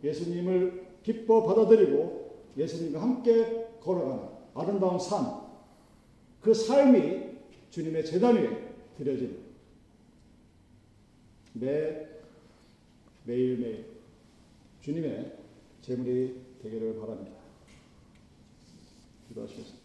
예수님을 0.03 0.85
기뻐 1.03 1.43
받아들이고 1.43 2.24
예수님과 2.57 3.01
함께 3.01 3.67
걸어가는 3.81 4.29
아름다운 4.53 4.99
삶, 4.99 5.41
그 6.41 6.53
삶이 6.53 7.35
주님의 7.69 8.05
재단 8.05 8.35
위에 8.35 8.73
드려진 8.97 9.43
매 11.53 12.07
매일매일 13.23 13.85
주님의 14.81 15.37
재물이 15.81 16.41
되기를 16.61 16.99
바랍니다. 16.99 17.37
기도하시겠습니다. 19.27 19.84